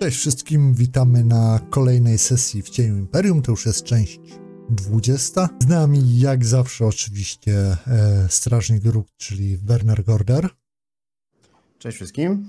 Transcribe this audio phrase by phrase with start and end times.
[0.00, 3.42] Cześć wszystkim, witamy na kolejnej sesji w Cieniu Imperium.
[3.42, 4.20] To już jest część
[4.70, 5.48] 20.
[5.62, 10.48] Z nami, jak zawsze, oczywiście e, Strażnik Róg, czyli Werner Gorder.
[11.78, 12.48] Cześć wszystkim.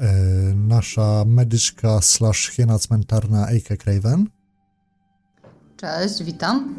[0.00, 0.12] E,
[0.54, 4.26] nasza medyczka slash hiena cmentarna Eike Craven.
[5.76, 6.76] Cześć, witam.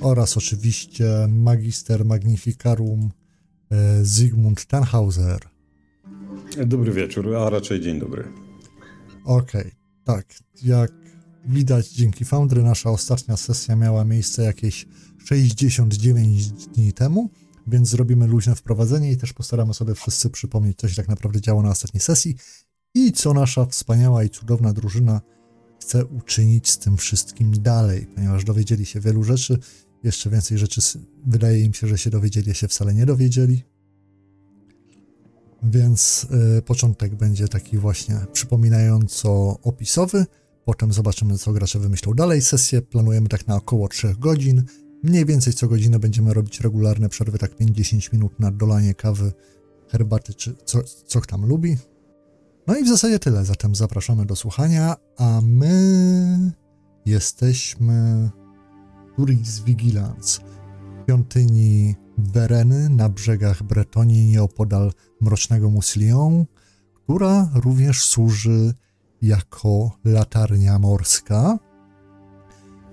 [0.00, 3.10] Oraz oczywiście magister magnificarum
[3.70, 5.40] e, Zygmunt Tannhauser.
[6.66, 8.41] Dobry wieczór, a raczej dzień dobry.
[9.24, 9.70] Okej,
[10.04, 10.34] tak.
[10.62, 10.92] Jak
[11.44, 14.86] widać, dzięki Foundry nasza ostatnia sesja miała miejsce jakieś
[15.24, 17.30] 69 dni temu,
[17.66, 21.62] więc zrobimy luźne wprowadzenie i też postaramy sobie wszyscy przypomnieć, co się tak naprawdę działo
[21.62, 22.36] na ostatniej sesji
[22.94, 25.20] i co nasza wspaniała i cudowna drużyna
[25.80, 29.58] chce uczynić z tym wszystkim dalej, ponieważ dowiedzieli się wielu rzeczy,
[30.02, 30.80] jeszcze więcej rzeczy
[31.26, 33.62] wydaje im się, że się dowiedzieli, się wcale nie dowiedzieli.
[35.62, 36.26] Więc
[36.58, 40.26] y, początek będzie taki właśnie przypominająco opisowy.
[40.64, 42.42] Potem zobaczymy, co gracze wymyślą dalej.
[42.42, 44.64] Sesję planujemy tak na około 3 godzin.
[45.02, 49.32] Mniej więcej co godzinę będziemy robić regularne przerwy, tak 5-10 minut na dolanie kawy,
[49.88, 51.76] herbaty, czy co, co tam lubi.
[52.66, 53.44] No i w zasadzie tyle.
[53.44, 56.52] Zatem zapraszamy do słuchania, a my
[57.06, 58.30] jesteśmy
[59.16, 60.40] Turis Vigilance,
[61.02, 66.44] świątyni Wereny na brzegach Bretonii nieopodal Mrocznego Muslion,
[67.04, 68.74] która również służy
[69.22, 71.58] jako latarnia morska.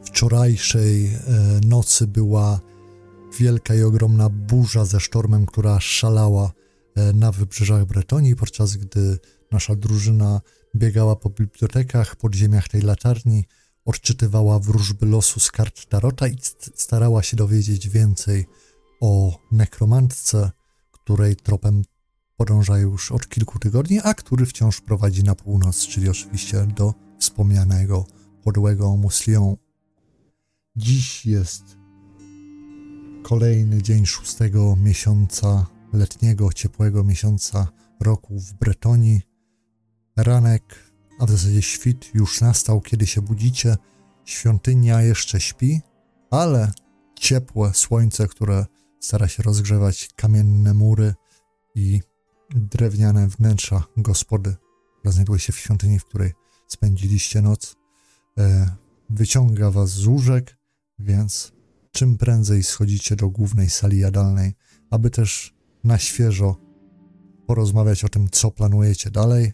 [0.04, 1.20] Wczorajszej e,
[1.68, 2.60] nocy była
[3.40, 6.52] wielka i ogromna burza ze sztormem, która szalała
[6.96, 9.20] e, na wybrzeżach Bretonii, podczas gdy
[9.52, 10.42] nasza drużyna
[10.76, 13.46] biegała po bibliotekach, podziemiach tej latarni,
[13.90, 16.38] odczytywała wróżby losu z kart Tarota i
[16.76, 18.46] starała się dowiedzieć więcej
[19.02, 20.52] o nekromantce,
[20.92, 21.84] której tropem
[22.38, 28.06] podąża już od kilku tygodni, a który wciąż prowadzi na północ, czyli oczywiście do wspomnianego
[28.44, 29.56] podłego Muslion.
[30.76, 31.64] Dziś jest
[33.24, 37.68] kolejny dzień szóstego miesiąca letniego, ciepłego miesiąca
[38.00, 39.22] roku w Bretonii.
[40.18, 40.89] Ranek,
[41.20, 43.76] a w zasadzie świt już nastał, kiedy się budzicie.
[44.26, 45.82] Świątynia jeszcze śpi,
[46.32, 46.72] ale
[47.20, 48.66] ciepłe słońce, które
[49.00, 51.14] stara się rozgrzewać kamienne mury
[51.76, 52.02] i
[52.56, 54.56] drewniane wnętrza gospody,
[55.00, 56.34] która znajduje się w świątyni, w której
[56.68, 57.76] spędziliście noc,
[58.38, 58.76] e,
[59.10, 60.58] wyciąga was z łóżek,
[61.00, 61.52] więc
[61.92, 64.54] czym prędzej schodzicie do głównej sali jadalnej,
[64.92, 66.56] aby też na świeżo
[67.48, 69.54] porozmawiać o tym, co planujecie dalej.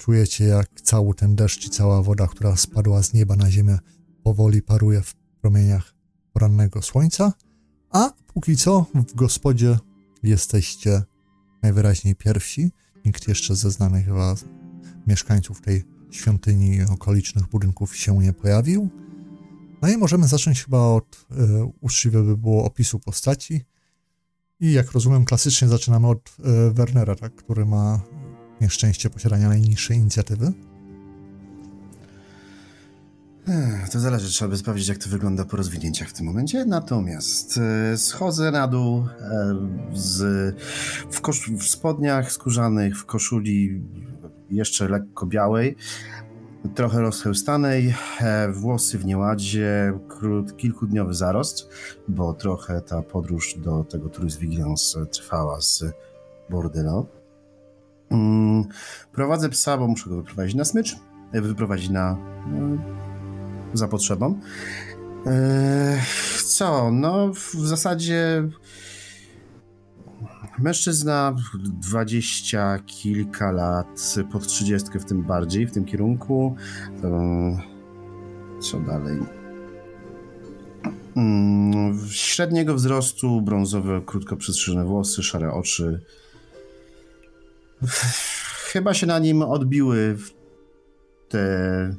[0.00, 3.78] Czujecie, jak cały ten deszcz i cała woda, która spadła z nieba na ziemię,
[4.22, 5.94] powoli paruje w promieniach
[6.32, 7.32] porannego słońca,
[7.90, 9.78] a póki co w gospodzie
[10.22, 11.02] jesteście
[11.62, 12.72] najwyraźniej pierwsi.
[13.04, 14.44] Nikt jeszcze ze znanych was
[15.06, 18.88] mieszkańców tej świątyni i okolicznych budynków się nie pojawił.
[19.82, 21.26] No i możemy zacząć chyba od,
[21.80, 23.64] uczciwe by było, opisu postaci.
[24.60, 28.00] I jak rozumiem, klasycznie zaczynamy od e, Wernera, tak, który ma
[28.60, 30.52] nieszczęście posiadania najniższej inicjatywy.
[33.92, 36.64] To zależy, trzeba by sprawdzić, jak to wygląda po rozwinięciach w tym momencie.
[36.64, 37.58] Natomiast
[37.92, 39.56] e, schodzę na dół e,
[39.94, 40.56] z,
[41.10, 43.82] w, kosz, w spodniach skórzanych, w koszuli
[44.50, 45.76] jeszcze lekko białej,
[46.74, 51.68] trochę rozchełstanej, e, włosy w nieładzie, krót, kilkudniowy zarost,
[52.08, 54.10] bo trochę ta podróż do tego
[54.40, 55.84] Vigilance trwała z
[56.50, 57.19] Bordello.
[58.10, 58.64] Mm,
[59.12, 60.96] prowadzę psa, bo muszę go wyprowadzić na smycz,
[61.32, 62.16] wyprowadzić na
[63.74, 64.40] za potrzebą.
[65.26, 66.00] Eee,
[66.44, 66.90] co?
[66.92, 68.48] No, w zasadzie
[70.58, 76.56] mężczyzna dwadzieścia kilka lat, pod trzydziestkę w tym bardziej, w tym kierunku.
[78.60, 79.18] Co dalej?
[81.16, 86.00] Mm, średniego wzrostu, brązowe, krótko przystrzyżone włosy, szare oczy.
[88.72, 90.18] Chyba się na nim odbiły
[91.28, 91.96] te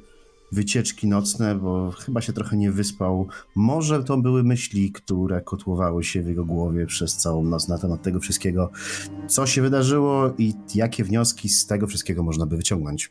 [0.51, 3.27] wycieczki nocne, bo chyba się trochę nie wyspał.
[3.55, 8.01] Może to były myśli, które kotłowały się w jego głowie przez całą noc na temat
[8.01, 8.71] tego wszystkiego,
[9.27, 13.09] co się wydarzyło i jakie wnioski z tego wszystkiego można by wyciągnąć.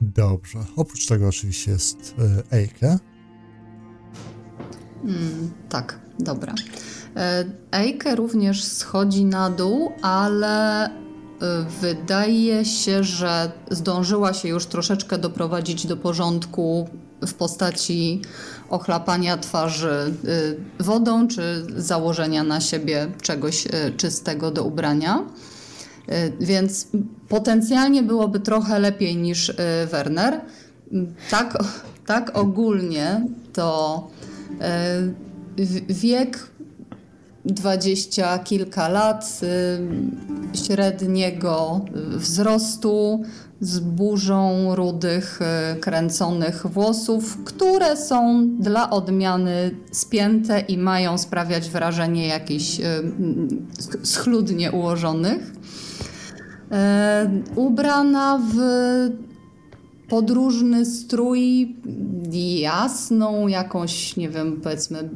[0.00, 0.58] Dobrze.
[0.76, 2.14] Oprócz tego oczywiście jest
[2.52, 2.98] e, Eike.
[5.04, 6.54] Mm, tak, dobra.
[7.16, 10.88] E, Eike również schodzi na dół, ale
[11.80, 16.88] Wydaje się, że zdążyła się już troszeczkę doprowadzić do porządku
[17.26, 18.22] w postaci
[18.70, 20.14] ochlapania twarzy
[20.80, 25.24] y, wodą czy założenia na siebie czegoś czystego do ubrania.
[26.40, 26.86] Więc
[27.28, 29.52] potencjalnie byłoby trochę lepiej niż
[29.90, 30.40] Werner.
[31.30, 31.58] Tak,
[32.06, 34.10] tak ogólnie to
[35.88, 36.48] wiek
[37.44, 39.40] dwadzieścia kilka lat
[40.66, 41.84] średniego
[42.16, 43.22] wzrostu
[43.60, 45.40] z burzą rudych,
[45.80, 52.80] kręconych włosów, które są dla odmiany spięte i mają sprawiać wrażenie jakichś
[54.02, 55.52] schludnie ułożonych.
[56.72, 58.56] E, ubrana w
[60.12, 61.76] podróżny strój,
[62.60, 65.10] jasną, jakąś, nie wiem, powiedzmy,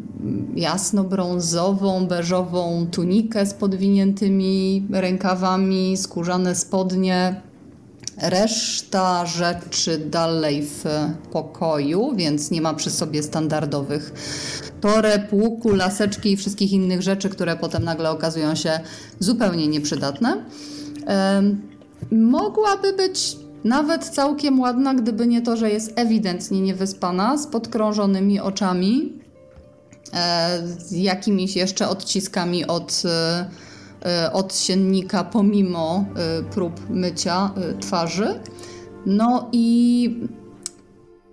[0.55, 7.41] jasno-brązową, beżową tunikę z podwiniętymi rękawami, skórzane spodnie.
[8.23, 10.85] Reszta rzeczy dalej w
[11.33, 14.13] pokoju, więc nie ma przy sobie standardowych
[14.81, 18.81] toreb, łuku, laseczki i wszystkich innych rzeczy, które potem nagle okazują się
[19.19, 20.45] zupełnie nieprzydatne.
[22.11, 29.13] Mogłaby być nawet całkiem ładna, gdyby nie to, że jest ewidentnie niewyspana, z podkrążonymi oczami,
[30.13, 33.51] e, z jakimiś jeszcze odciskami od, e,
[34.05, 36.05] e, od siennika, pomimo
[36.51, 38.41] prób mycia twarzy.
[39.07, 40.11] No i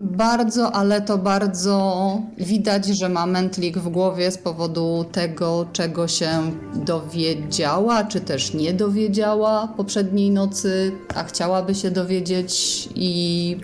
[0.04, 6.30] bardzo, ale to bardzo widać, że ma mętlik w głowie z powodu tego, czego się
[6.76, 13.58] dowiedziała, czy też nie dowiedziała poprzedniej nocy, a chciałaby się dowiedzieć i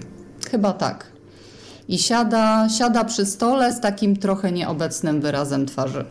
[0.51, 1.11] chyba tak.
[1.87, 6.05] I siada, siada przy stole z takim trochę nieobecnym wyrazem twarzy.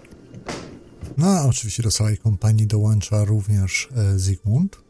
[1.18, 4.87] No, a oczywiście do całej kompanii dołącza również e, Zygmunt.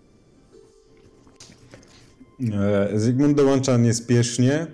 [2.40, 4.66] E, Zygmunt dołącza niespiesznie e,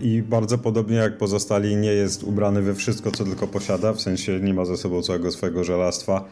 [0.00, 4.40] i bardzo podobnie jak pozostali nie jest ubrany we wszystko, co tylko posiada, w sensie
[4.40, 6.24] nie ma ze sobą całego swojego żelastwa,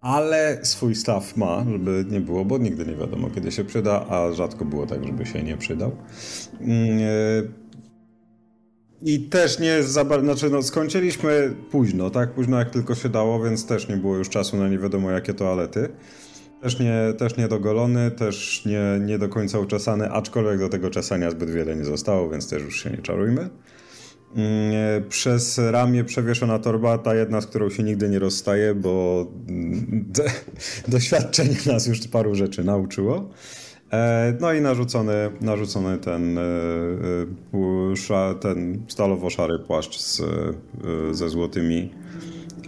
[0.00, 4.32] ale swój staw ma, żeby nie było, bo nigdy nie wiadomo kiedy się przyda, a
[4.32, 5.92] rzadko było tak, żeby się nie przydał.
[6.60, 7.42] Mm, e,
[9.02, 13.66] I też nie za znaczy no skończyliśmy późno, tak późno jak tylko się dało, więc
[13.66, 15.88] też nie było już czasu na nie wiadomo jakie toalety.
[16.62, 21.50] Też nie, też niedogolony, też nie, nie do końca uczesany, aczkolwiek do tego czesania zbyt
[21.50, 23.48] wiele nie zostało, więc też już się nie czarujmy.
[24.36, 29.26] Mm, przez ramię przewieszona torba, ta jedna, z którą się nigdy nie rozstaje, bo
[30.88, 33.30] doświadczenie nas już paru rzeczy nauczyło.
[33.92, 36.42] E, no i narzucony, narzucony ten, e,
[38.10, 40.22] e, ten stalowo-szary płaszcz z,
[41.12, 41.90] ze złotymi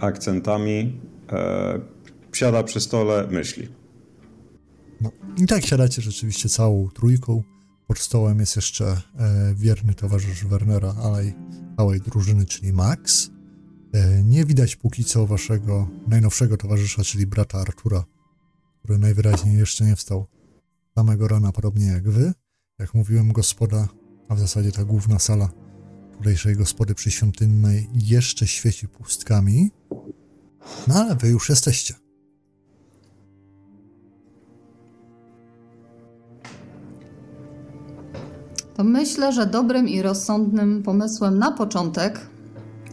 [0.01, 0.99] akcentami.
[2.33, 3.78] Siada przy stole, myśli.
[5.01, 5.11] No.
[5.37, 7.43] I tak siadacie rzeczywiście całą trójką.
[7.87, 11.33] Pod stołem jest jeszcze e, wierny towarzysz Wernera, ale i
[11.77, 13.29] całej drużyny, czyli Max.
[13.93, 18.03] E, nie widać póki co waszego najnowszego towarzysza, czyli brata Artura,
[18.79, 20.27] który najwyraźniej jeszcze nie wstał
[20.95, 22.33] samego rana, podobnie jak wy.
[22.79, 23.87] Jak mówiłem, gospoda,
[24.29, 25.49] a w zasadzie ta główna sala
[26.17, 29.71] tutejszej gospody przyświątynnej jeszcze świeci pustkami.
[30.87, 32.08] No ale wy już jesteście.
[38.79, 42.29] To myślę, że dobrym i rozsądnym pomysłem na początek,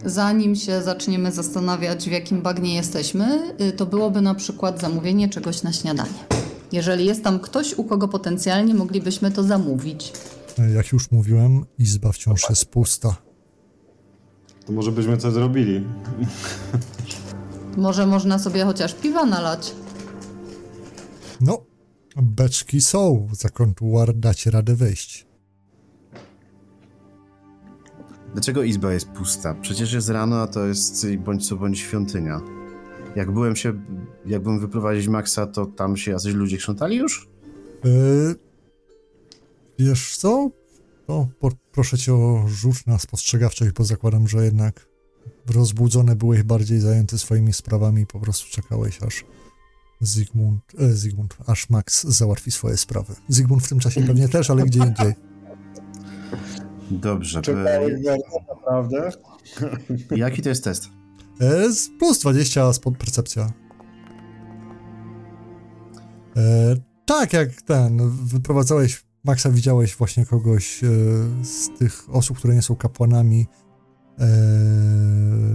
[0.04, 5.62] zanim się zaczniemy zastanawiać, w jakim bagnie jesteśmy, y, to byłoby na przykład zamówienie czegoś
[5.62, 6.18] na śniadanie.
[6.72, 10.12] Jeżeli jest tam ktoś, u kogo potencjalnie moglibyśmy to zamówić.
[10.74, 13.16] Jak już mówiłem, izba wciąż jest pusta.
[14.66, 15.84] To może byśmy coś zrobili.
[17.76, 19.74] Może można sobie chociaż piwa nalać.
[21.40, 21.62] No,
[22.16, 23.28] beczki są.
[23.32, 25.25] Za kontuar dacie radę wejść.
[28.36, 29.54] Dlaczego izba jest pusta?
[29.54, 32.40] Przecież jest rano, a to jest bądź co bądź świątynia.
[33.14, 33.72] Jak byłem się,
[34.26, 37.28] jak wyprowadzić Maxa, to tam się jacyś ludzie krzątali już?
[37.84, 38.34] Yy,
[39.78, 40.50] wiesz co?
[41.06, 44.88] To po, proszę cię o rzut na spostrzegawczość, bo zakładam, że jednak
[45.46, 49.24] rozbudzone byłeś bardziej zajęty swoimi sprawami i po prostu czekałeś aż
[50.00, 53.14] Zygmunt, e, Zygmunt, aż Max załatwi swoje sprawy.
[53.28, 55.14] Zygmunt w tym czasie pewnie też, ale gdzie indziej.
[56.90, 57.42] Dobrze.
[57.42, 58.02] Czytałeś
[58.48, 59.10] naprawdę?
[60.16, 60.88] Jaki to jest test?
[61.40, 63.52] E, plus 20 spod percepcja.
[66.36, 66.76] E,
[67.06, 70.88] tak, jak ten, wyprowadzałeś Maxa, widziałeś właśnie kogoś e,
[71.44, 73.46] z tych osób, które nie są kapłanami
[74.18, 74.26] e,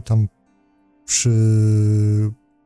[0.06, 0.28] tam
[1.06, 1.32] przy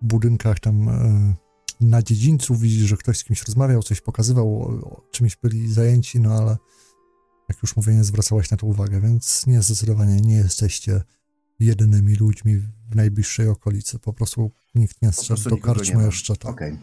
[0.01, 1.35] budynkach tam e,
[1.81, 6.19] na dziedzińcu, widzisz, że ktoś z kimś rozmawiał, coś pokazywał, o, o czymś byli zajęci,
[6.19, 6.57] no ale
[7.49, 11.01] jak już mówię, nie zwracałaś na to uwagę, więc nie, zdecydowanie nie jesteście
[11.59, 12.57] jedynymi ludźmi
[12.89, 13.99] w najbliższej okolicy.
[13.99, 16.33] Po prostu nikt nie strzedł do karczmy jeszcze.
[16.33, 16.49] Okej.
[16.49, 16.77] Okay.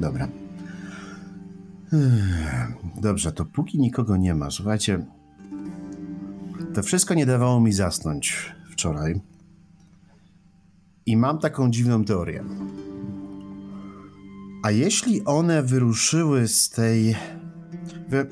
[0.00, 0.28] Dobra.
[3.00, 5.06] Dobrze, to póki nikogo nie ma, słuchajcie,
[6.74, 9.20] to wszystko nie dawało mi zasnąć wczoraj.
[11.06, 12.44] I mam taką dziwną teorię.
[14.62, 17.16] A jeśli one wyruszyły z tej.
[18.08, 18.26] Wy...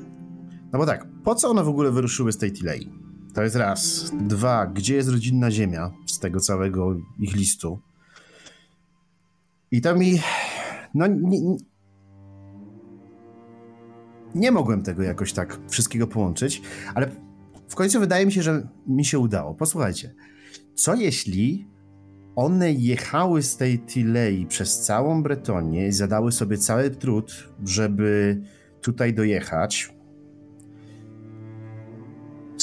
[0.73, 2.91] No bo tak, po co one w ogóle wyruszyły z tej Tilei?
[3.33, 4.11] To jest raz.
[4.19, 7.79] Dwa, gdzie jest rodzinna ziemia z tego całego ich listu?
[9.71, 10.19] I to mi.
[10.93, 11.57] No nie,
[14.35, 16.61] nie mogłem tego jakoś tak wszystkiego połączyć,
[16.95, 17.11] ale
[17.67, 19.53] w końcu wydaje mi się, że mi się udało.
[19.53, 20.15] Posłuchajcie,
[20.75, 21.67] co jeśli
[22.35, 28.41] one jechały z tej Tilei przez całą Bretonię i zadały sobie cały trud, żeby
[28.81, 29.96] tutaj dojechać.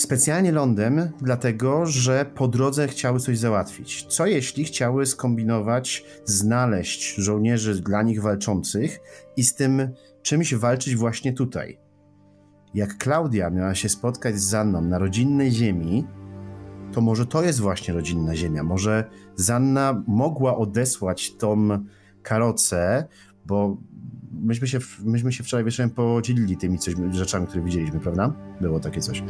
[0.04, 4.06] Specjalnie lądem, dlatego że po drodze chciały coś załatwić.
[4.08, 9.00] Co jeśli chciały skombinować, znaleźć żołnierzy dla nich walczących
[9.36, 9.88] i z tym
[10.22, 11.78] czymś walczyć właśnie tutaj?
[12.74, 16.06] Jak Klaudia miała się spotkać z Zanną na rodzinnej ziemi,
[16.92, 18.62] to może to jest właśnie rodzinna ziemia.
[18.62, 21.68] Może Zanna mogła odesłać tą
[22.22, 23.04] karocę,
[23.46, 23.76] bo
[24.32, 28.32] myśmy się, myśmy się wczoraj wieczorem podzielili tymi coś, rzeczami, które widzieliśmy, prawda?
[28.60, 29.22] Było takie coś.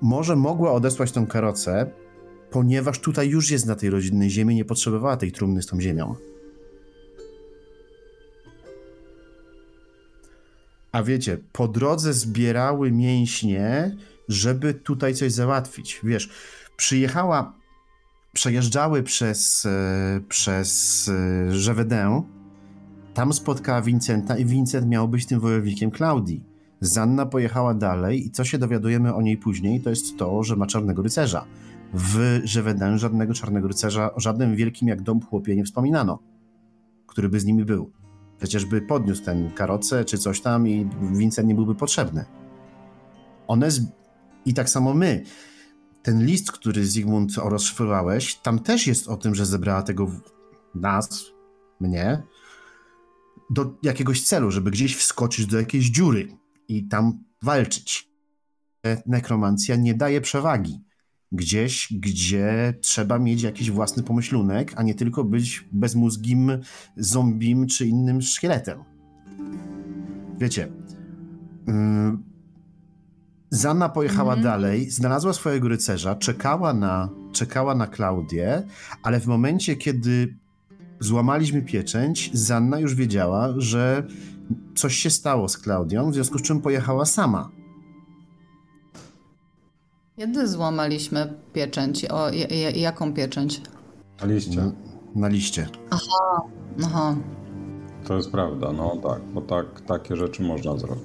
[0.00, 1.90] Może mogła odesłać tą karocę,
[2.50, 6.14] ponieważ tutaj już jest na tej rodzinnej ziemi, nie potrzebowała tej trumny z tą ziemią.
[10.92, 13.96] A wiecie, po drodze zbierały mięśnie,
[14.28, 16.00] żeby tutaj coś załatwić.
[16.04, 16.30] Wiesz,
[16.76, 17.54] przyjechała,
[18.32, 21.10] przejeżdżały przez, e, przez
[21.50, 22.22] Żewedę,
[23.14, 26.51] tam spotkała Vincenta i Vincent miał być tym wojownikiem Klaudii.
[26.84, 30.66] Zanna pojechała dalej i co się dowiadujemy o niej później, to jest to, że ma
[30.66, 31.44] czarnego rycerza.
[31.94, 36.18] W Żewedę żadnego czarnego rycerza, o żadnym wielkim jak dom chłopie nie wspominano,
[37.06, 37.92] który by z nimi był.
[38.38, 42.24] Przecież by podniósł ten karocę czy coś tam i Vincent nie byłby potrzebny.
[43.46, 43.80] One z...
[44.46, 45.24] I tak samo my.
[46.02, 50.10] Ten list, który Zygmunt rozszyfrowałeś, tam też jest o tym, że zebrała tego
[50.74, 51.24] nas,
[51.80, 52.22] mnie,
[53.50, 58.08] do jakiegoś celu, żeby gdzieś wskoczyć do jakiejś dziury i tam walczyć.
[59.06, 60.80] Nekromancja nie daje przewagi.
[61.32, 66.58] Gdzieś, gdzie trzeba mieć jakiś własny pomyślunek, a nie tylko być bezmózgim
[66.96, 68.84] zombim czy innym szkieletem.
[70.38, 70.68] Wiecie,
[71.66, 71.72] yy,
[73.54, 74.44] Zanna pojechała mm.
[74.44, 78.62] dalej, znalazła swojego rycerza, czekała na, czekała na Klaudię,
[79.02, 80.36] ale w momencie, kiedy
[81.00, 84.06] złamaliśmy pieczęć, Zanna już wiedziała, że
[84.74, 87.50] coś się stało z Klaudią, w związku z czym pojechała sama.
[90.16, 92.04] Kiedy złamaliśmy pieczęć?
[92.04, 92.30] O,
[92.74, 93.60] jaką pieczęć?
[94.20, 94.56] Na liście.
[94.56, 94.72] Na,
[95.14, 95.68] na liście.
[95.90, 96.42] Aha,
[96.84, 97.16] aha.
[98.04, 101.04] To jest prawda, no tak, bo tak, takie rzeczy można zrobić.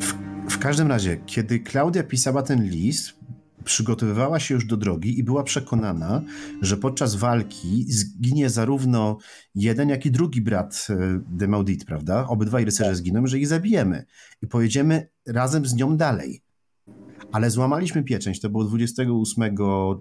[0.00, 0.14] W,
[0.50, 3.19] w każdym razie, kiedy Klaudia pisała ten list,
[3.64, 6.22] przygotowywała się już do drogi i była przekonana,
[6.62, 9.18] że podczas walki zginie zarówno
[9.54, 12.26] jeden, jak i drugi brat e, de Maudit, prawda?
[12.28, 14.04] Obydwaj rycerze zginą, że ich zabijemy
[14.42, 16.42] i pojedziemy razem z nią dalej.
[17.32, 19.54] Ale złamaliśmy pieczęć, to było 28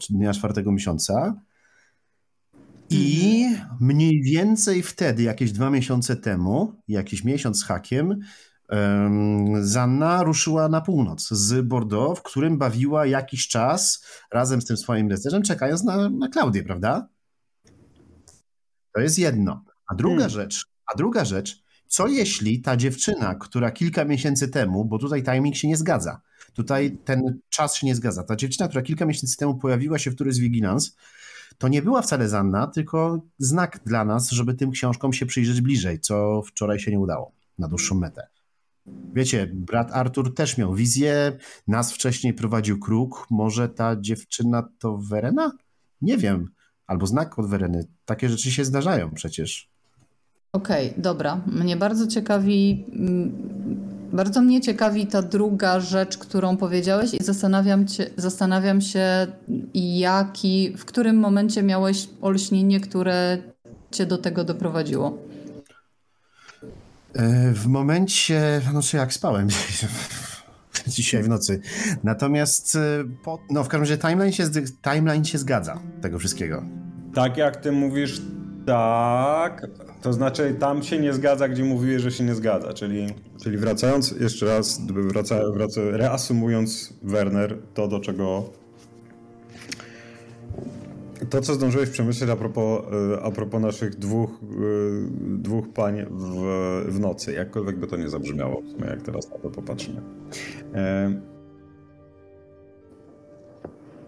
[0.09, 1.41] dnia czwartego miesiąca
[2.89, 3.77] i mhm.
[3.81, 8.19] mniej więcej wtedy, jakieś dwa miesiące temu, jakiś miesiąc z hakiem,
[9.61, 15.09] Zanna ruszyła na północ z Bordeaux, w którym bawiła jakiś czas razem z tym swoim
[15.09, 17.07] rycerzem, czekając na, na Klaudię, prawda?
[18.93, 19.63] To jest jedno.
[19.88, 20.29] A druga hmm.
[20.29, 25.55] rzecz, a druga rzecz, co jeśli ta dziewczyna, która kilka miesięcy temu, bo tutaj timing
[25.55, 26.21] się nie zgadza,
[26.53, 30.15] tutaj ten czas się nie zgadza, ta dziewczyna, która kilka miesięcy temu pojawiła się w
[30.15, 30.91] Turys Vigilance,
[31.57, 35.99] to nie była wcale Zanna, tylko znak dla nas, żeby tym książkom się przyjrzeć bliżej,
[35.99, 38.27] co wczoraj się nie udało na dłuższą metę.
[39.13, 43.27] Wiecie, brat Artur też miał wizję, nas wcześniej prowadził kruk.
[43.29, 45.51] Może ta dziewczyna to Werena?
[46.01, 46.50] Nie wiem.
[46.88, 47.88] Albo znak od Wereny.
[48.05, 49.69] Takie rzeczy się zdarzają przecież.
[50.53, 51.41] Okej, okay, dobra.
[51.48, 53.31] Mnie bardzo ciekawi, mm,
[54.13, 59.27] bardzo mnie ciekawi ta druga rzecz, którą powiedziałeś i zastanawiam, cię, zastanawiam się,
[59.74, 63.38] jaki, w którym momencie miałeś olśnienie, które
[63.91, 65.17] cię do tego doprowadziło.
[67.13, 69.47] E, w momencie, no co jak spałem
[70.87, 71.61] dzisiaj w nocy.
[72.03, 72.79] Natomiast e,
[73.23, 74.43] po, no w każdym razie timeline się,
[74.93, 76.63] timeline się zgadza tego wszystkiego.
[77.13, 78.21] Tak jak ty mówisz,
[78.65, 79.67] tak.
[80.01, 82.73] To znaczy tam się nie zgadza, gdzie mówiłeś, że się nie zgadza.
[82.73, 83.07] Czyli,
[83.43, 88.53] czyli wracając jeszcze raz, wraca, wraca, reasumując Werner, to do czego
[91.29, 92.81] To, co zdążyłeś przemyśleć a propos,
[93.15, 94.45] e, a propos naszych dwóch, e,
[95.21, 96.43] dwóch pań w,
[96.88, 100.01] w nocy, jakkolwiek by to nie zabrzmiało, w sumie jak teraz na to popatrzymy.
[100.74, 101.21] E...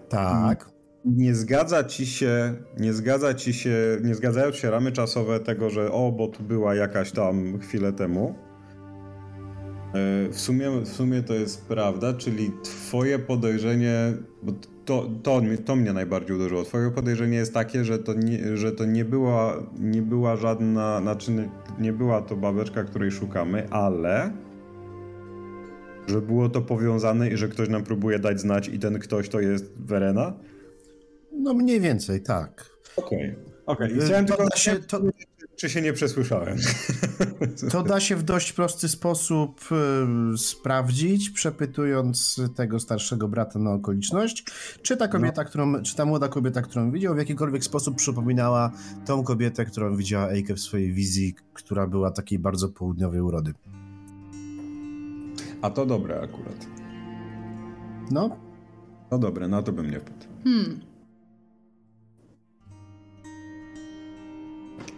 [0.10, 0.72] Tak.
[1.06, 5.92] Nie zgadza ci się, nie zgadza ci się, nie zgadzają się ramy czasowe tego, że
[5.92, 8.36] o, bo tu była jakaś tam chwilę temu.
[10.32, 14.14] W sumie, w sumie to jest prawda, czyli twoje podejrzenie,
[14.44, 14.52] bo
[14.86, 16.64] to, to, to mnie najbardziej uderzyło.
[16.64, 21.50] Twoje podejrzenie jest takie, że to nie, że to nie, była, nie była żadna, znaczy
[21.80, 24.32] nie była to babeczka, której szukamy, ale
[26.08, 29.40] że było to powiązane i że ktoś nam próbuje dać znać i ten ktoś to
[29.40, 30.34] jest Verena?
[31.32, 32.66] No mniej więcej, tak.
[32.98, 33.36] Okej.
[33.66, 33.88] Okay.
[33.90, 34.06] Okay.
[34.06, 35.02] Chciałem to tylko się, to...
[35.62, 36.58] czy się nie przesłyszałem.
[37.72, 39.70] To da się w dość prosty sposób
[40.34, 44.46] y, sprawdzić, przepytując tego starszego brata na okoliczność,
[44.82, 45.50] czy ta kobieta, no.
[45.50, 48.72] którą, czy ta młoda kobieta, którą widział, w jakikolwiek sposób przypominała
[49.06, 53.54] tą kobietę, którą widziała Eike w swojej wizji, która była takiej bardzo południowej urody.
[55.62, 56.68] A to dobre akurat.
[58.12, 58.38] No.
[59.12, 60.30] No dobre, na to bym nie pytał.
[60.44, 60.91] Hmm.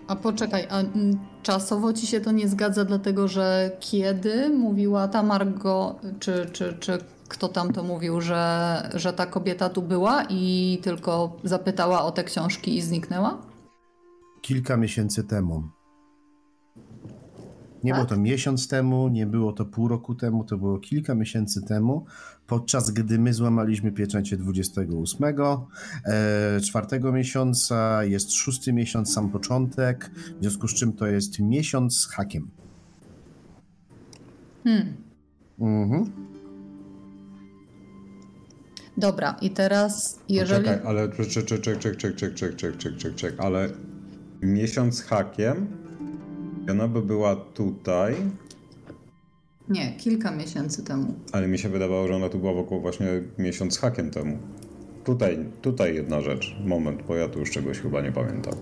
[0.08, 5.24] A poczekaj, a mm, czasowo ci się to nie zgadza, dlatego że kiedy mówiła ta
[5.24, 10.80] Margo, czy, czy, czy kto tam to mówił, że, że ta kobieta tu była i
[10.84, 13.42] tylko zapytała o te książki i zniknęła?
[14.42, 15.64] Kilka miesięcy temu.
[17.84, 18.00] Nie tak?
[18.00, 22.06] było to miesiąc temu, nie było to pół roku temu, to było kilka miesięcy temu,
[22.48, 25.26] podczas gdy my złamaliśmy pieczęcie 28,
[26.06, 31.98] e, czwartego miesiąca, jest szósty miesiąc, sam początek, w związku z czym to jest miesiąc
[31.98, 32.52] z hakiem.
[34.64, 34.94] Hmm.
[35.60, 36.12] Mhm.
[38.98, 40.66] Dobra, i teraz jeżeli...
[40.66, 43.70] Czekaj, ale czek, czek, czek, czek, czek, czek, czek, czek, czek, czek, czek, ale
[44.42, 45.02] miesiąc z
[46.72, 48.16] ona by była tutaj.
[49.70, 51.14] Nie, kilka miesięcy temu.
[51.32, 53.08] Ale mi się wydawało, że ona tu była wokół właśnie
[53.38, 54.38] miesiąc z hakiem temu.
[55.04, 56.56] Tutaj, tutaj jedna rzecz.
[56.66, 58.54] Moment, bo ja tu już czegoś chyba nie pamiętam.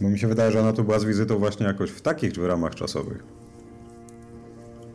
[0.00, 2.74] Bo mi się wydaje, że ona tu była z wizytą właśnie jakoś w takich ramach
[2.74, 3.24] czasowych.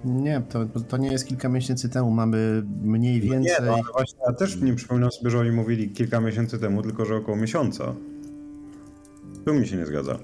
[0.06, 3.54] Nie, to, to nie jest kilka miesięcy temu, mamy mniej więcej...
[3.60, 6.60] No nie, no, ale właśnie ja też nie przypominam sobie, że oni mówili kilka miesięcy
[6.60, 7.96] temu, tylko że około miesiąca.
[9.46, 10.20] Tu mi się nie zgadza.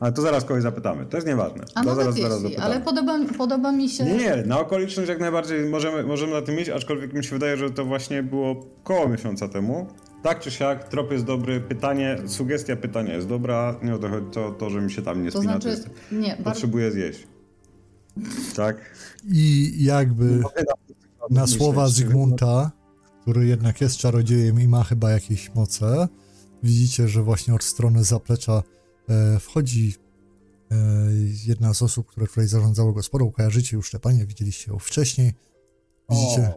[0.00, 1.06] Ale to zaraz kogoś zapytamy.
[1.06, 1.64] To jest nieważne.
[1.74, 2.64] A to zaraz, zaraz zapytamy.
[2.64, 4.04] Ale podoba, podoba mi się.
[4.04, 7.56] Nie, nie, na okoliczność jak najbardziej możemy, możemy na tym iść, aczkolwiek mi się wydaje,
[7.56, 9.86] że to właśnie było koło miesiąca temu.
[10.22, 13.76] Tak czy siak, trop jest dobry, pytanie, sugestia pytania jest dobra.
[13.82, 15.70] Nie o to chodzi, to, to że mi się tam nie to spina, znaczy, to
[15.70, 16.92] jest, nie, potrzebuję bar...
[16.92, 17.26] zjeść.
[18.56, 18.76] Tak?
[19.28, 20.42] I jakby
[21.30, 22.70] na słowa Zygmunta,
[23.22, 26.08] który jednak jest czarodziejem i ma chyba jakieś moce,
[26.62, 28.62] widzicie, że właśnie od strony zaplecza
[29.08, 29.94] e, wchodzi
[30.70, 30.76] e,
[31.46, 33.30] jedna z osób, które tutaj zarządzało gospodą.
[33.30, 35.34] Kojarzycie już te panie, widzieliście ją wcześniej.
[36.10, 36.54] Widzicie,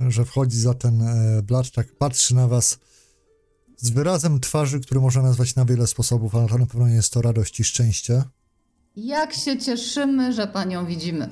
[0.00, 2.78] o, że wchodzi za ten e, blacz, tak patrzy na was
[3.76, 7.12] z wyrazem twarzy, który można nazwać na wiele sposobów, ale to na pewno nie jest
[7.12, 8.22] to radość i szczęście.
[8.96, 11.28] Jak się cieszymy, że panią widzimy.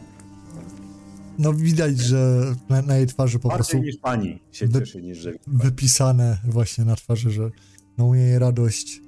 [1.39, 3.79] No widać, że na, na jej twarzy po Bardziej prostu...
[3.79, 5.33] niż pani się cieszy, niż że...
[5.47, 7.51] Wypisane właśnie na twarzy, że
[7.99, 9.01] no niej radość.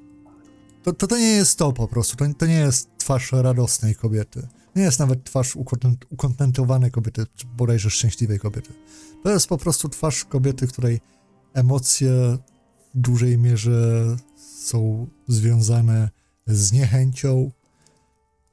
[0.83, 4.49] To, to, to nie jest to po prostu, to, to nie jest twarz radosnej kobiety.
[4.77, 8.73] Nie jest nawet twarz ukontent, ukontentowanej kobiety, czy bodajże szczęśliwej kobiety.
[9.23, 11.01] To jest po prostu twarz kobiety, której
[11.55, 12.11] emocje
[12.95, 14.17] w dużej mierze
[14.59, 16.11] są związane
[16.47, 17.51] z niechęcią,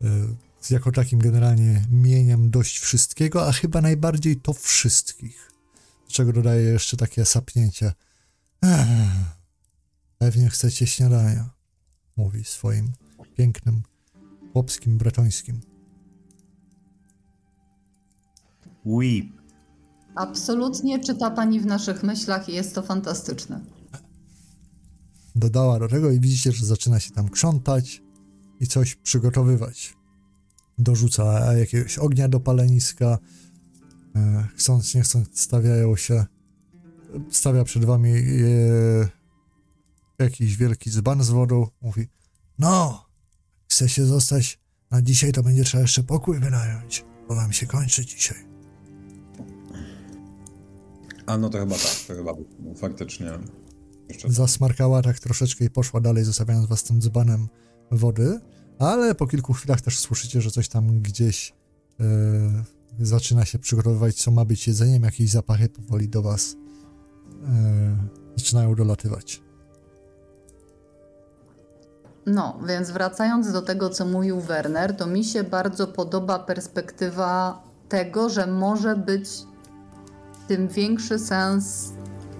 [0.02, 0.08] e,
[0.62, 5.52] z jako takim generalnie mieniem dość wszystkiego, a chyba najbardziej to wszystkich.
[6.08, 7.94] Do czego dodaję jeszcze takie sapnięcie.
[8.64, 8.88] Ech
[10.24, 11.50] Pewnie chcecie śniadania,
[12.18, 12.92] mówi swoim
[13.36, 13.84] pięknym,
[14.54, 15.62] chłopskim, bretońskim.
[18.86, 19.34] Oui.
[20.16, 23.62] Absolutnie czyta pani w naszych myślach i jest to fantastyczne.
[25.36, 28.02] Dodała do tego i widzicie, że zaczyna się tam krzątać
[28.60, 29.94] i coś przygotowywać.
[30.78, 33.18] Dorzuca jakiegoś ognia do paleniska.
[34.16, 36.26] E, chcąc, nie chcąc, stawiają się.
[37.32, 39.23] Stawia przed wami e,
[40.20, 42.08] jakiś wielki dzban z wodą, mówi
[42.60, 43.06] no,
[43.68, 44.60] chce się zostać
[44.92, 48.38] na dzisiaj, to będzie trzeba jeszcze pokój wynająć, bo wam się kończy dzisiaj.
[51.26, 53.32] A no to chyba tak, to chyba no, faktycznie.
[54.10, 54.32] Jeszcze...
[54.32, 57.48] Zasmarkała tak troszeczkę i poszła dalej, zostawiając was tym dzbanem
[57.92, 58.40] wody,
[58.80, 61.54] ale po kilku chwilach też słyszycie, że coś tam gdzieś
[62.00, 66.56] yy, zaczyna się przygotowywać, co ma być jedzeniem, jakieś zapachy powoli do was
[68.36, 69.43] zaczynają dolatywać.
[72.26, 78.30] No, więc wracając do tego, co mówił Werner, to mi się bardzo podoba perspektywa tego,
[78.30, 79.30] że może być
[80.48, 81.94] tym większy sens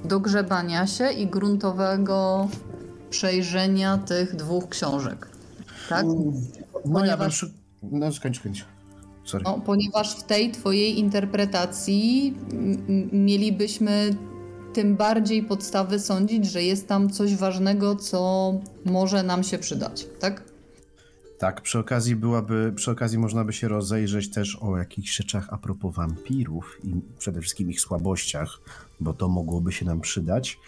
[0.06, 2.48] dogrzebania się i gruntowego
[3.10, 5.28] przejrzenia tych dwóch książek.
[5.90, 6.06] Tak?
[6.86, 7.52] No ja przy-
[7.84, 8.66] No skończ, skończ.
[9.26, 9.44] Sorry.
[9.44, 12.38] No, ponieważ w tej twojej interpretacji
[13.12, 14.16] mielibyśmy
[14.74, 18.54] tym bardziej podstawy sądzić, że jest tam coś ważnego, co
[18.86, 20.44] może nam się przydać, tak?
[21.38, 25.58] Tak, przy okazji byłaby, przy okazji można by się rozejrzeć też o jakichś rzeczach a
[25.58, 28.60] propos wampirów i przede wszystkim ich słabościach,
[29.00, 30.60] bo to mogłoby się nam przydać.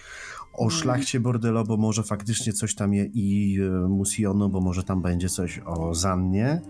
[0.54, 5.02] O szlachcie Bordello, bo może faktycznie coś tam je i e, Musionu, bo może tam
[5.02, 6.62] będzie coś o Zannie.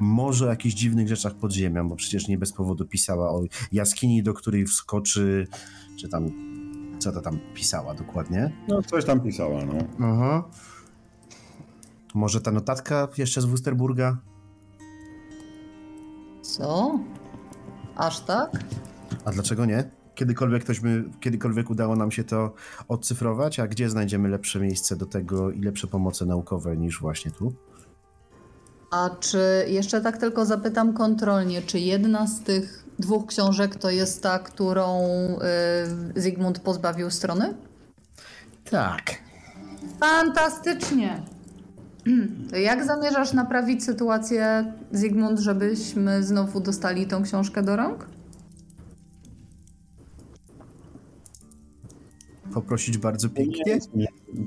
[0.00, 4.22] Może o jakichś dziwnych rzeczach pod ziemią, bo przecież nie bez powodu pisała o jaskini,
[4.22, 5.46] do której wskoczy,
[5.96, 6.30] czy tam,
[7.00, 8.52] co to tam pisała dokładnie.
[8.68, 10.06] No, coś tam pisała, no.
[10.06, 10.44] Aha.
[12.14, 14.16] Może ta notatka jeszcze z Wusterburga?
[16.42, 16.98] Co?
[17.96, 18.50] Aż tak?
[19.24, 19.90] A dlaczego nie?
[20.14, 22.54] Kiedykolwiek ktoś by, kiedykolwiek udało nam się to
[22.88, 27.52] odcyfrować, a gdzie znajdziemy lepsze miejsce do tego i lepsze pomoce naukowe niż właśnie tu?
[28.90, 34.22] A czy jeszcze tak tylko zapytam kontrolnie, czy jedna z tych dwóch książek to jest
[34.22, 35.08] ta, którą
[36.16, 37.54] y, Zygmunt pozbawił strony?
[38.70, 39.02] Tak.
[40.00, 41.22] Fantastycznie!
[42.50, 48.06] To jak zamierzasz naprawić sytuację, Zygmunt, żebyśmy znowu dostali tą książkę do rąk?
[52.54, 53.64] Poprosić bardzo pięknie.
[53.64, 54.06] Pieniędzmi,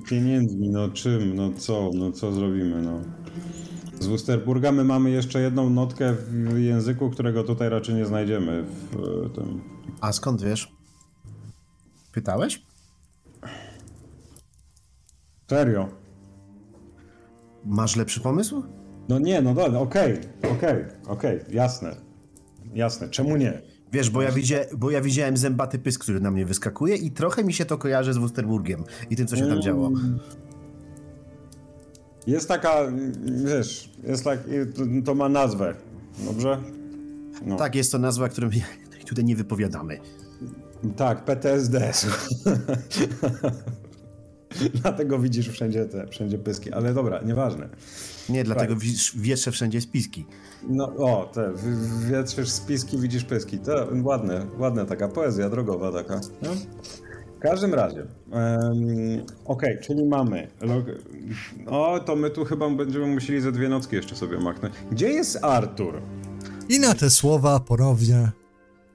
[0.09, 3.01] pieniędzmi, no czym, no co, no co zrobimy, no.
[4.03, 8.95] Z Wusterburga my mamy jeszcze jedną notkę w języku, którego tutaj raczej nie znajdziemy w
[8.95, 9.61] e, tym.
[10.01, 10.71] A skąd wiesz?
[12.11, 12.65] Pytałeś?
[15.49, 15.87] Serio?
[17.65, 18.63] Masz lepszy pomysł?
[19.09, 20.19] No nie, no dobra, okej,
[20.51, 21.95] okej, okej, jasne.
[22.73, 23.61] Jasne, czemu nie?
[23.91, 27.43] Wiesz, bo ja, widzia, bo ja widziałem zębaty pysk, który na mnie wyskakuje i trochę
[27.43, 29.91] mi się to kojarzy z Wusterburgiem i tym, co się tam działo.
[32.27, 32.77] Jest taka,
[33.45, 34.39] wiesz, jest tak,
[35.05, 35.75] to, ma nazwę,
[36.25, 36.61] dobrze?
[37.45, 37.55] No.
[37.55, 38.49] Tak, jest to nazwa, którą
[39.09, 39.99] tutaj nie wypowiadamy.
[40.95, 41.91] Tak, PTSD.
[44.81, 47.69] Dlatego widzisz wszędzie te, wszędzie pyski, ale dobra, nieważne.
[48.29, 50.25] Nie, dlatego widzisz w wietrze wszędzie spiski.
[50.69, 51.53] No, o, te,
[52.09, 53.59] wietrzysz spiski, widzisz pyski.
[53.59, 56.21] To ładne, ładna taka poezja drogowa taka.
[56.41, 56.49] No?
[57.43, 60.95] W każdym razie, em, okej, czyli mamy, log-
[61.67, 64.73] o, to my tu chyba będziemy musieli ze dwie nocki jeszcze sobie machnąć.
[64.91, 66.01] Gdzie jest Artur?
[66.69, 68.31] I na te słowa ponownie,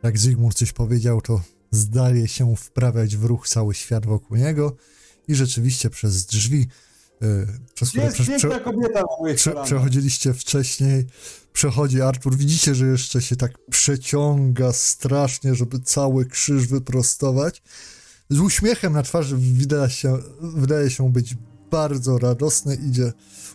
[0.02, 4.76] jak Zygmunt coś powiedział, to zdaje się wprawiać w ruch cały świat wokół niego
[5.28, 6.66] i rzeczywiście przez drzwi,
[7.22, 9.66] y, przez które prze, kobieta na moich prze, kolanach?
[9.66, 11.06] przechodziliście wcześniej,
[11.52, 17.62] przechodzi Artur, widzicie, że jeszcze się tak przeciąga strasznie, żeby cały krzyż wyprostować.
[18.30, 21.36] Z uśmiechem na twarzy wydaje się, wydaje się być
[21.70, 23.12] bardzo radosny, idzie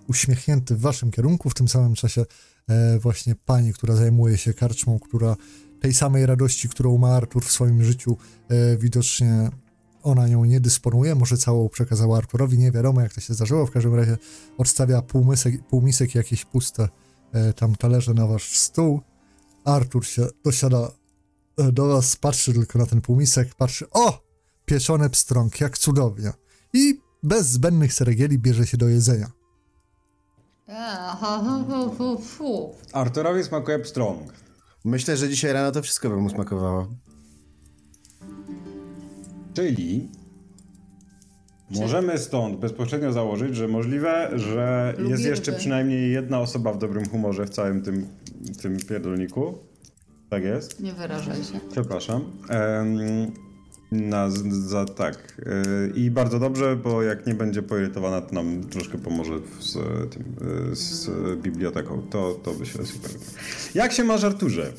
[0.08, 2.26] uśmiechnięty w waszym kierunku, w tym samym czasie
[2.68, 5.36] e, właśnie pani, która zajmuje się karczmą, która
[5.82, 8.18] tej samej radości, którą ma Artur w swoim życiu,
[8.50, 9.50] e, widocznie
[10.04, 13.72] ona nią nie dysponuje, może całą przekazała Arturowi, nie wiadomo jak to się zdarzyło, w
[13.72, 14.18] każdym razie
[14.58, 16.90] odstawia półmisek, półmisek jakieś puste
[17.32, 19.02] e, tam talerze na wasz stół.
[19.66, 20.92] Artur się dosiada
[21.58, 24.33] e, do was, patrzy tylko na ten półmisek, patrzy, o!
[24.66, 26.32] Pieczony pstrąg, jak cudownie.
[26.74, 29.28] I bez zbędnych ceregieli bierze się do jedzenia.
[32.94, 34.34] Arturowi smakuje pstrąg.
[34.86, 36.88] Myślę, że dzisiaj rano to wszystko by mu smakowało.
[39.54, 40.10] Czyli
[41.70, 45.60] możemy stąd bezpośrednio założyć, że możliwe, że Lubi jest jeszcze ryby.
[45.60, 48.08] przynajmniej jedna osoba w dobrym humorze w całym tym,
[48.62, 49.58] tym pierdolniku.
[50.30, 50.80] Tak jest?
[50.80, 51.60] Nie wyrażaj się.
[51.72, 52.22] Przepraszam.
[53.94, 55.42] Na, za tak.
[55.46, 59.74] E, I bardzo dobrze, bo jak nie będzie poirytowana, to nam troszkę pomoże z,
[60.14, 60.24] tym,
[60.72, 61.10] e, z
[61.42, 62.02] biblioteką.
[62.10, 63.12] To, to by się super.
[63.74, 64.74] Jak się masz, Arturze?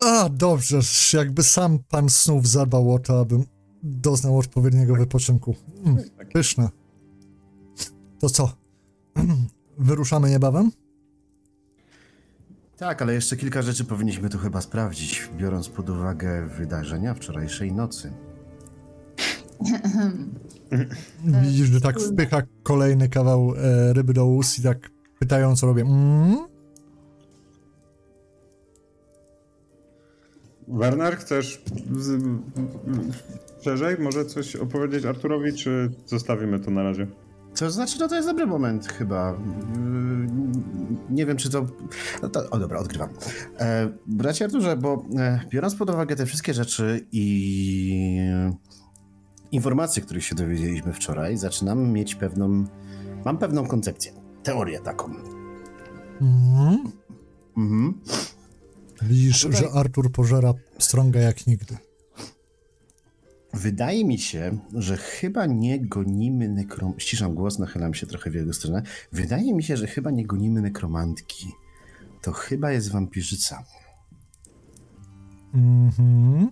[0.00, 0.80] A, dobrze,
[1.12, 3.44] jakby sam pan snów zadbał o to, abym
[3.82, 5.54] doznał odpowiedniego wypoczynku.
[5.84, 6.68] Mm, pyszne.
[8.20, 8.52] To co?
[9.78, 10.70] Wyruszamy niebawem?
[12.80, 18.12] Tak, ale jeszcze kilka rzeczy powinniśmy tu chyba sprawdzić, biorąc pod uwagę wydarzenia wczorajszej nocy.
[21.42, 25.82] Widzisz, że tak wpycha kolejny kawał e, ryby do ust i tak pytająco robię.
[25.82, 26.36] Mm?
[30.68, 31.62] Werner, chcesz
[33.64, 37.06] szerzej może coś opowiedzieć Arturowi, czy zostawimy to na razie?
[37.54, 39.30] To znaczy, no to jest dobry moment chyba.
[39.32, 39.40] Yy,
[41.10, 41.66] Nie wiem, czy to...
[42.22, 43.08] No to o dobra, odgrywam.
[43.58, 48.30] E, bracie Arturze, bo e, biorąc pod uwagę te wszystkie rzeczy i
[49.52, 52.64] informacje, których się dowiedzieliśmy wczoraj, zaczynam mieć pewną...
[53.24, 55.14] Mam pewną koncepcję, teorię taką.
[56.20, 56.92] Mhm.
[57.56, 58.00] Mhm.
[59.02, 61.76] Widzisz, Tutaj- że Artur pożera strąga jak nigdy.
[63.54, 66.94] Wydaje mi się, że chyba nie gonimy nekrom...
[66.98, 68.82] Ściszam głos, nachylam się trochę w jego stronę.
[69.12, 71.46] Wydaje mi się, że chyba nie gonimy nekromantki.
[72.22, 73.64] To chyba jest wampirzyca.
[75.54, 76.50] Mhm.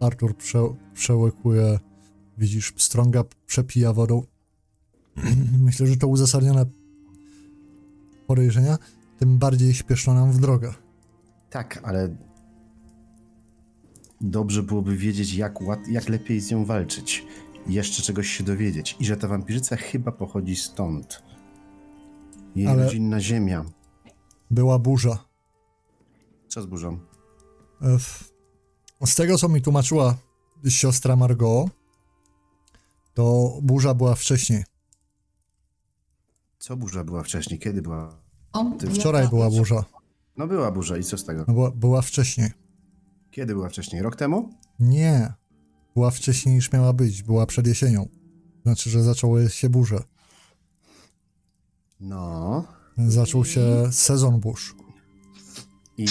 [0.00, 0.58] Artur prze,
[0.94, 1.78] przełykuje,
[2.38, 4.22] widzisz, strąga przepija wodą.
[5.66, 6.66] Myślę, że to uzasadnione
[8.26, 8.78] podejrzenia,
[9.18, 10.74] tym bardziej śpieszno nam w drogę.
[11.50, 12.16] Tak, ale
[14.30, 15.88] dobrze byłoby wiedzieć, jak, łat...
[15.88, 17.26] jak lepiej z nią walczyć.
[17.66, 18.96] Jeszcze czegoś się dowiedzieć.
[19.00, 21.22] I że ta wampirzyca chyba pochodzi stąd.
[22.56, 23.64] Jej Ale- rodzinna ziemia.
[24.50, 25.24] Była burza.
[26.48, 26.98] Co z burzą?
[29.06, 30.16] Z tego, co mi tłumaczyła
[30.68, 31.70] siostra Margot,
[33.14, 34.64] to burza była wcześniej.
[36.58, 37.58] Co burza była wcześniej?
[37.58, 38.18] Kiedy była?
[38.52, 39.84] O, Ty Wczoraj była burza.
[40.36, 41.44] No była burza i co z tego?
[41.48, 42.50] No, była, była wcześniej.
[43.34, 44.02] Kiedy była wcześniej?
[44.02, 44.50] Rok temu?
[44.80, 45.32] Nie.
[45.94, 47.22] Była wcześniej niż miała być.
[47.22, 48.08] Była przed jesienią.
[48.62, 49.98] Znaczy, że zaczęły się burze.
[52.00, 52.64] No.
[52.98, 54.74] Zaczął się sezon burz.
[55.98, 56.06] I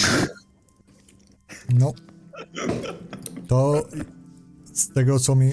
[1.74, 1.92] No.
[3.46, 3.86] To
[4.72, 5.52] z tego, co mi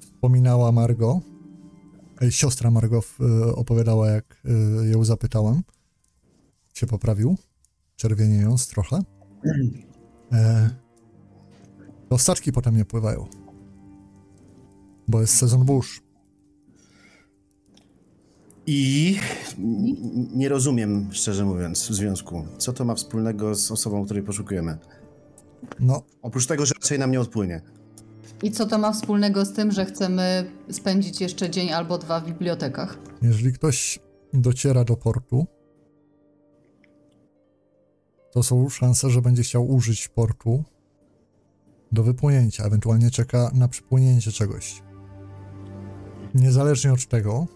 [0.00, 1.20] wspominała Margo,
[2.30, 5.62] siostra Margo e, opowiadała, jak e, ją zapytałem,
[6.74, 7.36] się poprawił,
[7.96, 9.02] czerwieniejąc trochę,
[10.32, 10.70] e,
[12.08, 13.26] to statki potem nie pływają,
[15.08, 16.02] bo jest sezon burz.
[18.66, 19.16] I
[20.34, 22.44] nie rozumiem, szczerze mówiąc, w związku.
[22.58, 24.78] Co to ma wspólnego z osobą, której poszukujemy?
[25.80, 27.60] No, Oprócz tego, że raczej nam nie odpłynie.
[28.42, 32.26] I co to ma wspólnego z tym, że chcemy spędzić jeszcze dzień albo dwa w
[32.26, 32.98] bibliotekach?
[33.22, 33.98] Jeżeli ktoś
[34.32, 35.46] dociera do portu,
[38.32, 40.64] to są szanse, że będzie chciał użyć portu
[41.92, 44.82] do wypłynięcia, ewentualnie czeka na przypłynięcie czegoś.
[46.34, 47.46] Niezależnie od tego,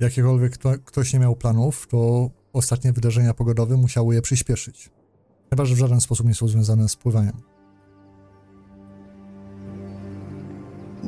[0.00, 4.90] jakiekolwiek kto, ktoś nie miał planów, to ostatnie wydarzenia pogodowe musiały je przyspieszyć.
[5.50, 7.36] Chyba, że w żaden sposób nie są związane z pływaniem.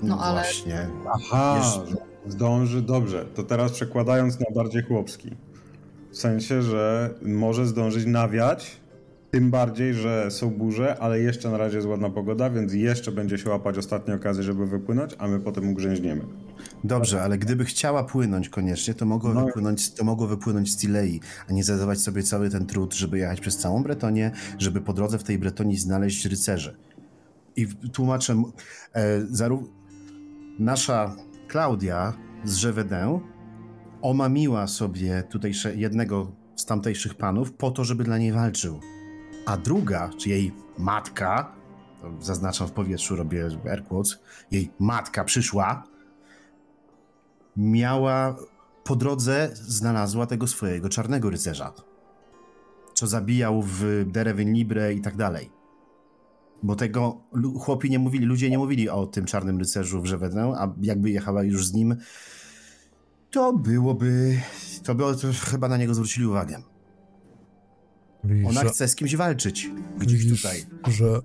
[0.03, 0.88] No, ale- Właśnie.
[1.14, 1.97] Aha, że
[2.33, 3.25] zdąży, dobrze.
[3.25, 5.37] To teraz przekładając na bardziej chłopski.
[6.12, 8.81] W sensie, że może zdążyć nawiać,
[9.31, 13.38] tym bardziej, że są burze, ale jeszcze na razie jest ładna pogoda, więc jeszcze będzie
[13.38, 16.25] się łapać ostatnie okazje, żeby wypłynąć, a my potem ugrzęźniemy.
[16.85, 19.46] Dobrze, ale gdyby chciała płynąć koniecznie, to mogło, No.
[19.46, 21.20] wypłynąć, to mogło wypłynąć z Tilei,
[21.51, 25.18] a nie zadawać sobie cały ten trud, żeby jechać przez całą Bretonię, żeby po drodze
[25.18, 26.77] w tej Bretonii znaleźć rycerzy.
[27.57, 28.42] I tłumaczę,
[28.94, 29.66] e, zaró-
[30.59, 31.16] nasza
[31.48, 32.12] Klaudia
[32.44, 33.20] z Żewedę
[34.03, 38.81] omamiła sobie tutejsze, jednego z tamtejszych panów po to, żeby dla niej walczył.
[39.47, 41.53] A druga, czy jej matka,
[42.21, 44.19] zaznaczam w powietrzu, robię air quotes,
[44.51, 45.85] jej matka przyszła,
[47.57, 48.37] miała
[48.85, 51.73] po drodze znalazła tego swojego czarnego rycerza,
[52.95, 55.51] co zabijał w Derewyn Libre i tak dalej.
[56.62, 57.21] Bo tego
[57.61, 61.43] chłopi nie mówili, ludzie nie mówili o tym czarnym rycerzu w Żewedę, a jakby jechała
[61.43, 61.97] już z nim,
[63.33, 64.40] to byłoby,
[64.83, 66.62] to by to chyba na niego zwrócili uwagę.
[68.25, 71.21] Widzisz, Ona chce z kimś walczyć, gdzieś widzisz, tutaj, że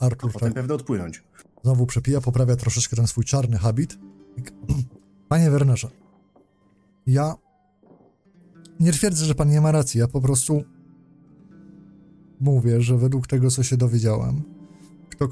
[0.00, 1.22] Artur potem tak pewnie odpłynąć.
[1.64, 3.98] Znowu przepija, poprawia troszeczkę ten swój czarny habit.
[5.28, 5.90] Panie Wernerze,
[7.06, 7.34] ja
[8.80, 10.00] nie twierdzę, że pan nie ma racji.
[10.00, 10.64] Ja po prostu
[12.40, 14.42] mówię, że według tego, co się dowiedziałem,
[15.10, 15.28] kto,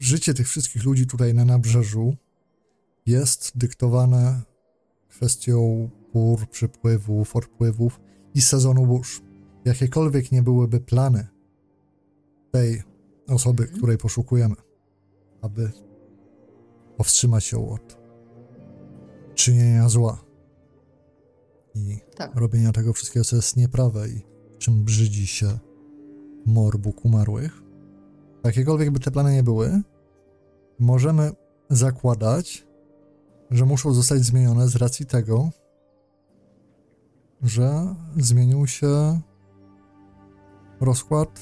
[0.00, 2.16] życie tych wszystkich ludzi tutaj na nabrzeżu
[3.06, 4.42] jest dyktowane
[5.08, 8.00] kwestią pór, przypływów, odpływów
[8.34, 9.22] i sezonu burz.
[9.64, 11.26] Jakiekolwiek nie byłyby plany
[12.50, 12.82] tej
[13.28, 14.54] osoby, której poszukujemy,
[15.42, 15.70] aby
[16.96, 17.98] powstrzymać ją od
[19.34, 20.24] czynienia zła
[21.74, 22.34] i Tak.
[22.34, 24.22] robienia tego wszystkiego, co jest nieprawe i
[24.58, 25.58] czym brzydzi się
[26.46, 27.62] mor Bóg umarłych.
[28.44, 29.82] Jakiekolwiek by te plany nie były,
[30.78, 31.30] możemy
[31.70, 32.63] zakładać,
[33.50, 35.50] że muszą zostać zmienione z racji tego,
[37.42, 39.20] że zmienił się
[40.80, 41.40] rozkład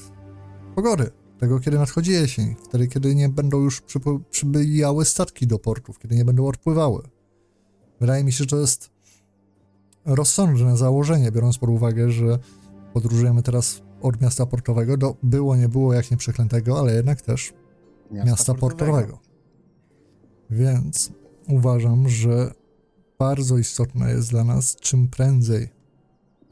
[0.75, 3.83] pogody, tego kiedy nadchodzi jesień, wtedy kiedy nie będą już
[4.31, 7.03] przybyjały statki do portów, kiedy nie będą odpływały.
[8.01, 8.91] Wydaje mi się, że to jest
[10.05, 12.39] rozsądne założenie, biorąc pod uwagę, że
[12.93, 17.53] podróżujemy teraz od miasta portowego do było, nie było, jak nie przeklętego, ale jednak też
[18.11, 18.97] miasta, miasta portowego.
[18.97, 19.19] portowego.
[20.51, 21.13] Więc
[21.49, 22.55] uważam, że
[23.19, 25.69] bardzo istotne jest dla nas czym prędzej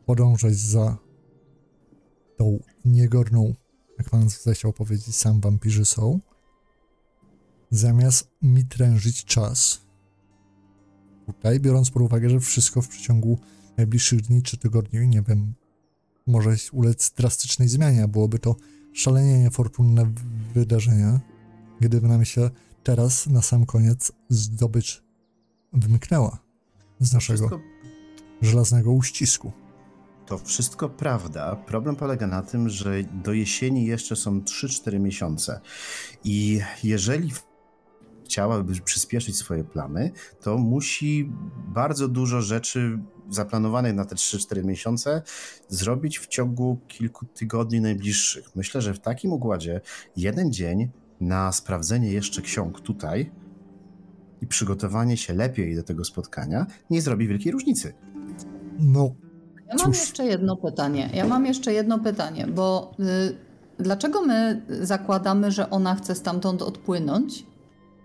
[0.06, 0.96] podążać za
[2.36, 3.54] tą niegorną,
[3.98, 6.20] jak pan zechciał powiedzieć, sam wampirzy są,
[7.70, 9.80] zamiast mi trężyć czas.
[11.26, 13.38] Tutaj, biorąc pod uwagę, że wszystko w przeciągu
[13.76, 15.54] najbliższych dni czy tygodni, nie wiem,
[16.26, 18.56] może ulec drastycznej zmianie, byłoby to
[18.92, 20.12] szalenie niefortunne
[20.54, 21.20] wydarzenie,
[21.80, 22.50] gdyby nam się
[22.82, 25.02] teraz na sam koniec zdobycz
[25.72, 26.38] wymknęła
[27.00, 27.60] z naszego wszystko...
[28.42, 29.52] żelaznego uścisku.
[30.26, 31.56] To wszystko prawda.
[31.56, 35.60] Problem polega na tym, że do jesieni jeszcze są 3-4 miesiące.
[36.24, 37.32] I jeżeli
[38.24, 41.32] chciałaby przyspieszyć swoje plany, to musi
[41.68, 42.98] bardzo dużo rzeczy
[43.30, 45.22] zaplanowanych na te 3-4 miesiące
[45.68, 48.56] zrobić w ciągu kilku tygodni najbliższych.
[48.56, 49.80] Myślę, że w takim układzie
[50.16, 50.90] jeden dzień
[51.20, 53.30] na sprawdzenie jeszcze ksiąg tutaj
[54.42, 57.94] i przygotowanie się lepiej do tego spotkania nie zrobi wielkiej różnicy.
[58.78, 59.14] No.
[59.68, 60.00] Ja mam cóż.
[60.00, 61.10] jeszcze jedno pytanie.
[61.14, 63.36] Ja mam jeszcze jedno pytanie, bo y,
[63.78, 67.46] dlaczego my zakładamy, że ona chce stamtąd odpłynąć?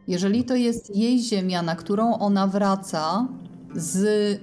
[0.07, 3.27] Jeżeli to jest jej ziemia, na którą ona wraca
[3.75, 4.39] z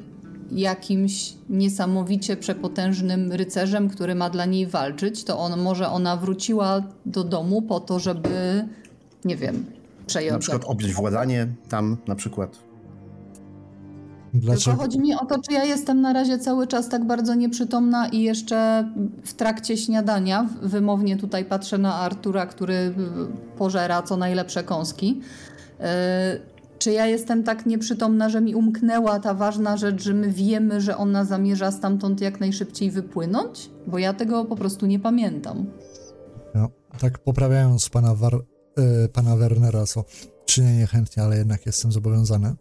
[0.53, 7.25] jakimś niesamowicie przepotężnym rycerzem, który ma dla niej walczyć, to on może ona wróciła do
[7.25, 8.65] domu po to, żeby
[9.25, 9.67] nie wiem,
[10.07, 10.33] przejąć.
[10.33, 12.59] Na przykład objąć władanie tam na przykład.
[14.35, 14.65] Dlaczego?
[14.65, 18.09] Tylko chodzi mi o to, czy ja jestem na razie cały czas tak bardzo nieprzytomna
[18.09, 18.88] i jeszcze
[19.25, 22.95] w trakcie śniadania, wymownie tutaj patrzę na Artura, który
[23.59, 25.21] pożera co najlepsze kąski.
[25.81, 26.52] E,
[26.83, 30.97] czy ja jestem tak nieprzytomna, że mi umknęła ta ważna rzecz, że my wiemy, że
[30.97, 33.71] ona zamierza stamtąd jak najszybciej wypłynąć?
[33.87, 35.66] Bo ja tego po prostu nie pamiętam.
[36.55, 40.05] No, tak poprawiając pana, War, y, pana Wernera, co
[40.47, 42.55] czynię niechętnie, ale jednak jestem zobowiązany,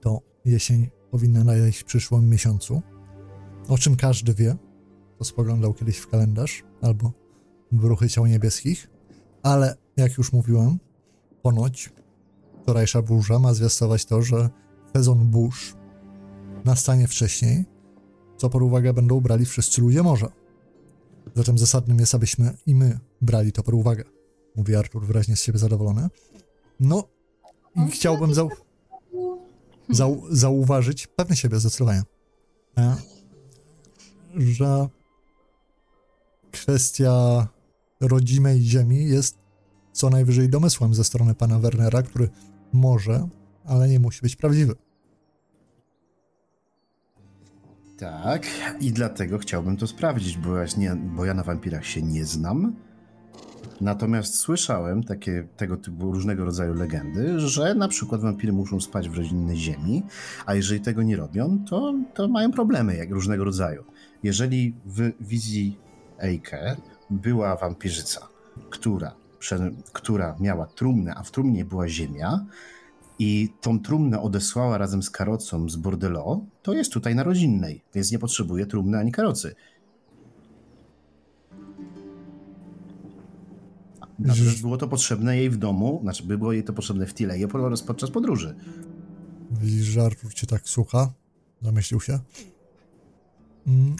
[0.00, 2.82] to jesień powinna nadejść w przyszłym miesiącu,
[3.68, 4.56] o czym każdy wie,
[5.14, 7.12] kto spoglądał kiedyś w kalendarz albo
[7.72, 8.90] w ruchy ciał niebieskich,
[9.42, 10.78] ale jak już mówiłem,
[11.42, 11.90] ponoć
[12.62, 14.50] wczorajsza burza ma zwiastować to, że
[14.96, 15.74] sezon burz
[16.64, 17.64] nastanie wcześniej,
[18.36, 20.28] co pod uwagę będą brali wszyscy ludzie morza.
[21.34, 24.04] Zatem zasadnym jest, abyśmy i my brali to pod uwagę,
[24.56, 26.08] mówi Artur wyraźnie z siebie zadowolony.
[26.80, 27.08] No
[27.76, 28.48] i chciałbym zau
[29.88, 32.02] zau zauważyć, pewny siebie zdecydowanie,
[32.78, 32.96] e,
[34.36, 34.88] że
[36.50, 37.48] kwestia
[38.00, 39.38] rodzimej ziemi jest
[39.92, 42.28] co najwyżej domysłem ze strony pana Wernera, który
[42.72, 43.28] może,
[43.64, 44.74] ale nie musi być prawdziwy.
[47.98, 48.46] Tak,
[48.80, 52.76] i dlatego chciałbym to sprawdzić, bo ja, nie, bo ja na wampirach się nie znam.
[53.80, 59.16] Natomiast słyszałem takie tego typu różnego rodzaju legendy, że na przykład wampiry muszą spać w
[59.16, 60.02] rodzinnej ziemi,
[60.46, 63.84] a jeżeli tego nie robią, to, to mają problemy jak różnego rodzaju.
[64.22, 65.78] Jeżeli w wizji
[66.18, 66.76] Eike
[67.10, 68.28] była wampirzyca,
[68.70, 69.14] która
[69.92, 72.46] która miała trumnę, a w trumnie była ziemia,
[73.18, 78.12] i tą trumnę odesłała razem z karocą z Bordello, to jest tutaj na rodzinnej, więc
[78.12, 79.54] nie potrzebuje trumny ani karocy.
[84.18, 87.48] Natomiast było to potrzebne jej w domu, znaczy by było jej to potrzebne w Tileje
[87.86, 88.54] podczas podróży.
[89.50, 91.12] Widzisz, że Artur cię tak słucha?
[91.62, 92.18] Zamyślił się.
[93.66, 93.96] Mm.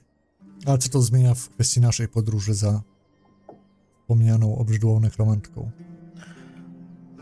[0.66, 2.82] Ale co to zmienia w kwestii naszej podróży za
[4.10, 5.70] wspomnianą obrzydłą nekromantką.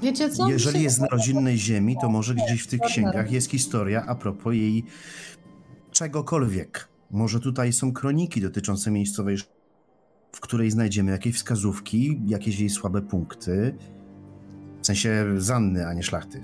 [0.03, 0.49] Wiecie co?
[0.49, 4.55] Jeżeli jest na rodzinnej ziemi, to może gdzieś w tych księgach jest historia a propos
[4.55, 4.85] jej
[5.91, 6.89] czegokolwiek.
[7.11, 9.37] Może tutaj są kroniki dotyczące miejscowej,
[10.33, 13.75] w której znajdziemy jakieś wskazówki, jakieś jej słabe punkty.
[14.83, 16.43] W sensie Zanny, a nie szlachty.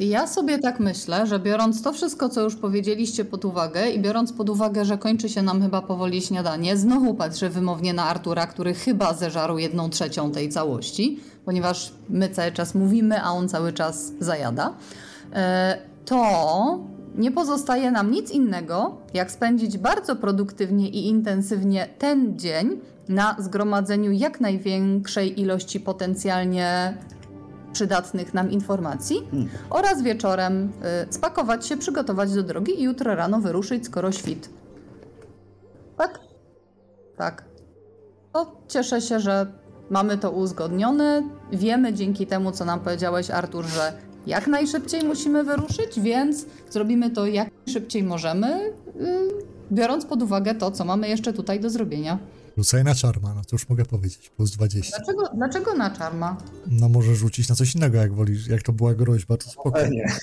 [0.00, 4.32] Ja sobie tak myślę, że biorąc to wszystko, co już powiedzieliście pod uwagę i biorąc
[4.32, 8.74] pod uwagę, że kończy się nam chyba powoli śniadanie, znowu patrzę wymownie na Artura, który
[8.74, 14.12] chyba zeżarł jedną trzecią tej całości, ponieważ my cały czas mówimy, a on cały czas
[14.20, 14.74] zajada,
[15.32, 16.78] e, to
[17.14, 24.12] nie pozostaje nam nic innego, jak spędzić bardzo produktywnie i intensywnie ten dzień na zgromadzeniu
[24.12, 26.94] jak największej ilości potencjalnie
[27.72, 29.48] przydatnych nam informacji hmm.
[29.70, 30.72] oraz wieczorem
[31.10, 34.48] y, spakować się, przygotować do drogi i jutro rano wyruszyć, skoro świt.
[35.96, 36.20] Tak?
[37.16, 37.44] tak.
[38.32, 39.46] To cieszę się, że
[39.90, 41.22] mamy to uzgodnione.
[41.52, 43.92] Wiemy dzięki temu, co nam powiedziałeś, Artur, że
[44.26, 49.28] jak najszybciej musimy wyruszyć, więc zrobimy to jak najszybciej możemy, yy,
[49.72, 52.18] biorąc pod uwagę to, co mamy jeszcze tutaj do zrobienia.
[52.56, 54.96] Rzucaj na czarma, no to już mogę powiedzieć, plus 20.
[54.96, 56.36] Dlaczego, dlaczego na czarma?
[56.66, 58.46] No może rzucić na coś innego, jak wolisz.
[58.46, 59.74] Jak to była groźba, to spoko.
[59.78, 60.06] Ale nie.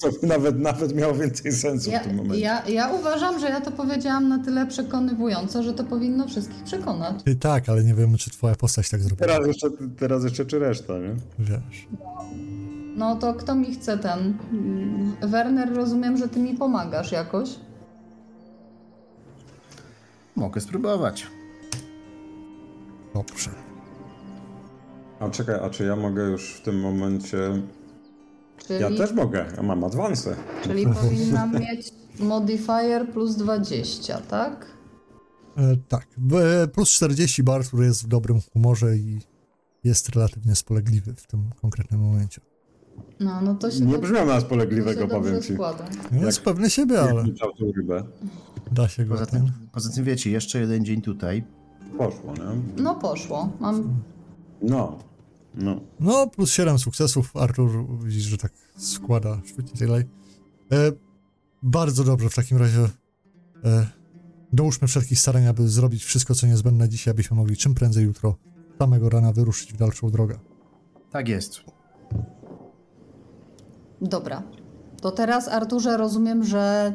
[0.00, 2.40] To by nawet, nawet miało więcej sensu Ja, w tym momencie.
[2.40, 7.14] ja, ja uważam, że ja to powiedziałam na tyle przekonywująco, że to powinno wszystkich przekonać.
[7.26, 9.28] I tak, ale nie wiemy, czy twoja postać tak zrobiła.
[9.28, 11.14] Teraz jeszcze, teraz jeszcze czy reszta, nie?
[11.38, 11.86] Wiesz.
[12.96, 14.34] No to kto mi chce ten?
[14.52, 17.48] Mm, Werner, rozumiem, że ty mi pomagasz jakoś.
[20.36, 21.26] Mogę spróbować.
[23.14, 23.50] Dobrze.
[25.20, 27.62] A czekaj, a czy ja mogę już w tym momencie...
[28.66, 30.36] Czyli, Ja też mogę, ja mam adwansy.
[30.62, 34.66] czyli powinnam mieć modifier plus 20, tak?
[35.56, 36.06] E, tak.
[36.74, 39.20] Plus 40 bar, który jest w dobrym humorze i
[39.84, 42.40] jest relatywnie spolegliwy w tym konkretnym momencie.
[43.20, 45.54] No, no to się Nie brzmiał na to spolegliwego, powiem ci.
[45.54, 45.84] składa.
[46.12, 47.24] No, jest pewny siebie, ale
[47.76, 48.04] rybę.
[48.72, 51.44] da się go Poza tym, poza tym wiecie, jeszcze jeden dzień tutaj.
[51.98, 52.82] Poszło, nie?
[52.82, 53.52] No poszło.
[53.60, 53.94] Mam...
[54.62, 54.98] No.
[55.54, 55.80] No.
[56.00, 57.36] No, plus 7 sukcesów.
[57.36, 57.70] Artur
[58.04, 60.04] widzisz, że tak składa świetnie dalej.
[60.72, 60.92] E,
[61.62, 62.88] bardzo dobrze w takim razie.
[63.64, 63.86] E,
[64.52, 68.36] dołóżmy wszelkich starań, aby zrobić wszystko, co niezbędne dzisiaj, abyśmy mogli czym prędzej jutro,
[68.78, 70.38] samego rana, wyruszyć w dalszą drogę.
[71.10, 71.60] Tak jest.
[74.02, 74.42] Dobra.
[75.00, 76.92] To teraz, Arturze, rozumiem, że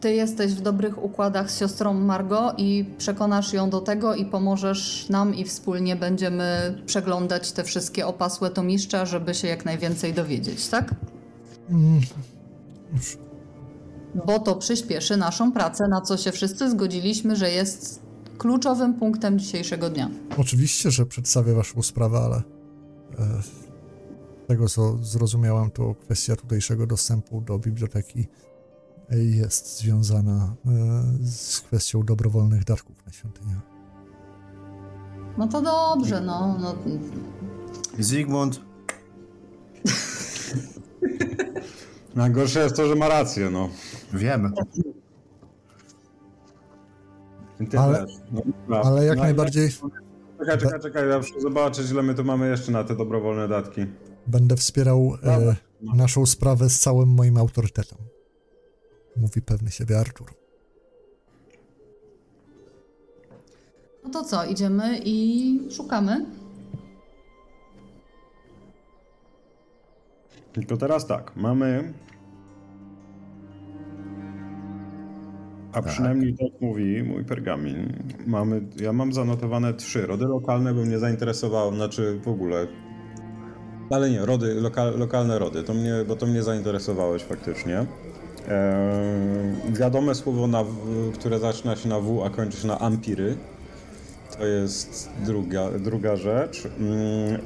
[0.00, 5.08] ty jesteś w dobrych układach z siostrą Margo i przekonasz ją do tego i pomożesz
[5.08, 10.94] nam i wspólnie będziemy przeglądać te wszystkie opasłe tomiszcza, żeby się jak najwięcej dowiedzieć, tak?
[11.70, 12.00] Mm.
[14.26, 18.02] Bo to przyspieszy naszą pracę, na co się wszyscy zgodziliśmy, że jest
[18.38, 20.10] kluczowym punktem dzisiejszego dnia.
[20.38, 23.42] Oczywiście, że przedstawię waszą sprawę, ale e,
[24.50, 28.28] tego, co zrozumiałam, to kwestia tutejszego dostępu do biblioteki
[29.10, 30.70] jest związana e,
[31.22, 33.60] z kwestią dobrowolnych datków na świątynię.
[35.38, 36.58] No to dobrze, no.
[36.60, 36.74] no
[37.98, 38.60] Zygmunt,
[42.14, 43.68] Najgorsze jest to, że ma rację, no.
[44.12, 44.52] wiem.
[47.78, 48.06] Ale-.
[48.68, 48.80] No.
[48.84, 49.70] Ale jak No, najbardziej
[50.38, 53.86] Czekaj, czekaj, czekaj, ja muszę zobaczyć, ile my tu mamy jeszcze na te dobrowolne datki.
[54.30, 55.56] Będę wspierał e,
[55.94, 57.98] naszą sprawę z całym moim autorytetem.
[59.16, 60.34] Mówi pewny siebie Artur.
[64.04, 66.26] No to co, idziemy i szukamy?
[70.52, 71.94] Tylko teraz tak, mamy.
[75.72, 78.02] A przynajmniej tak mówi mój pergamin.
[78.26, 80.06] Mamy, ja mam zanotowane trzy.
[80.06, 82.66] Rody lokalne by mnie zainteresowało, znaczy w ogóle.
[83.90, 87.78] Ale nie, rody, loka, lokalne rody, to mnie, bo to mnie zainteresowałeś faktycznie.
[88.48, 90.64] Eee, wiadome słowo, na,
[91.14, 93.36] które zaczyna się na W, a kończy się na ampiry.
[94.38, 96.68] To jest druga, druga rzecz.
[96.78, 97.40] Mm,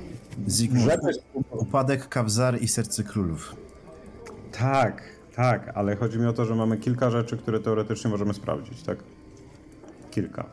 [0.46, 1.16] Zygmunt, Żebyś
[1.50, 3.56] upadek, kawzar i serce królów.
[4.52, 5.02] Tak,
[5.36, 8.98] tak, ale chodzi mi o to, że mamy kilka rzeczy, które teoretycznie możemy sprawdzić, tak?
[10.10, 10.44] Kilka.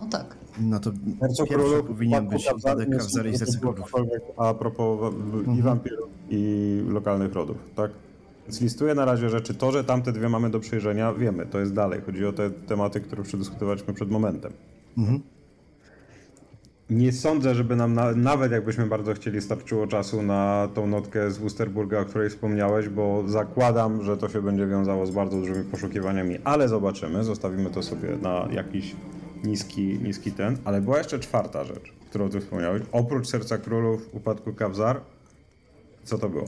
[0.00, 0.41] No tak.
[0.60, 0.90] No to
[1.20, 3.92] pierwszy powinien być upadek, kawzar i serce królów.
[4.36, 5.62] A propos i Mhm.
[5.62, 7.90] wampirów, i lokalnych rodów, tak?
[8.46, 9.54] Więc listuję na razie rzeczy.
[9.54, 12.00] To, że tamte dwie mamy do przejrzenia, wiemy, to jest dalej.
[12.06, 14.52] Chodzi o te tematy, które przedyskutowaliśmy przed momentem.
[14.98, 15.20] Mhm.
[16.90, 21.38] Nie sądzę, żeby nam, na, nawet jakbyśmy bardzo chcieli, starczyło czasu na tą notkę z
[21.38, 26.38] Wusterburga, o której wspomniałeś, bo zakładam, że to się będzie wiązało z bardzo dużymi poszukiwaniami,
[26.44, 28.96] ale zobaczymy, zostawimy to sobie na jakiś
[29.44, 30.58] niski, niski ten.
[30.64, 32.82] Ale była jeszcze czwarta rzecz, którą ty wspomniałeś.
[32.92, 35.00] Oprócz Serca Królów, Upadku Kawzar,
[36.04, 36.44] co to było?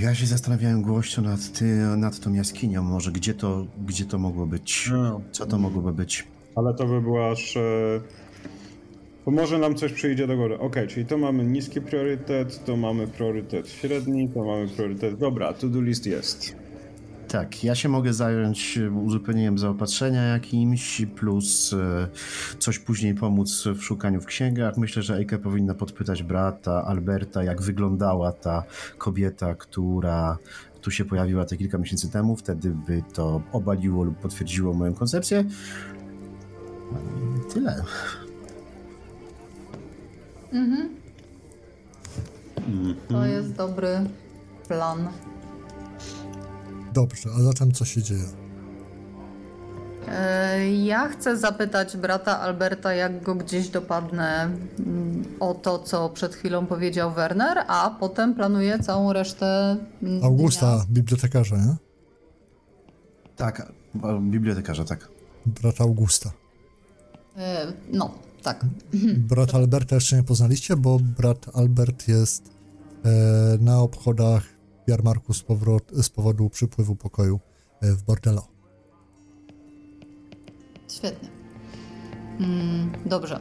[0.00, 1.64] Ja się zastanawiałem głośno nad, ty,
[1.96, 4.90] nad tą jaskinią, może gdzie to, gdzie to mogło być.
[5.32, 6.26] Co to mogłoby być?
[6.56, 7.56] Ale to by było aż...
[7.56, 8.00] E...
[9.24, 10.58] Bo może nam coś przyjdzie do góry.
[10.58, 15.18] Okej, czyli to mamy niski priorytet, to mamy priorytet średni, to mamy priorytet...
[15.18, 16.61] Dobra, to-do list jest.
[17.32, 22.08] Tak, ja się mogę zająć e, uzupełnieniem zaopatrzenia jakimś, plus e,
[22.58, 24.76] coś później pomóc w szukaniu w księgach.
[24.76, 28.64] Myślę, że Eike powinna podpytać brata Alberta, jak wyglądała ta
[28.98, 30.38] kobieta, która
[30.80, 32.36] tu się pojawiła te kilka miesięcy temu.
[32.36, 35.44] Wtedy by to obaliło lub potwierdziło moją koncepcję.
[37.54, 37.84] Tyle.
[40.52, 40.88] Mhm.
[43.08, 43.88] To jest dobry
[44.68, 45.08] plan.
[46.94, 48.24] Dobrze, a zatem co się dzieje?
[50.08, 56.34] E, Ja chcę zapytać brata Alberta, jak go gdzieś dopadnę mm, o to, co przed
[56.34, 61.76] chwilą powiedział Werner, a potem planuję całą resztę mm, Augusta, bibliotekarza, nie?
[63.36, 63.72] Tak,
[64.20, 65.08] bibliotekarza, tak.
[65.46, 66.30] Brat Augusta.
[67.36, 67.44] dnia.
[67.46, 68.64] E, No, tak.
[69.30, 72.50] Brat Alberta jeszcze nie poznaliście, bo brat Albert jest
[73.04, 73.08] e,
[73.60, 74.42] na obchodach
[74.86, 77.40] jarmarku z, powrot, z powodu przypływu pokoju
[77.80, 78.48] e, w Bordello.
[80.88, 81.28] Świetnie.
[82.40, 83.40] Mm, dobrze.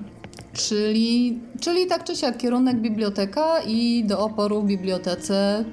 [0.53, 5.65] Czyli, czyli tak czy siak kierunek biblioteka i do oporu w bibliotece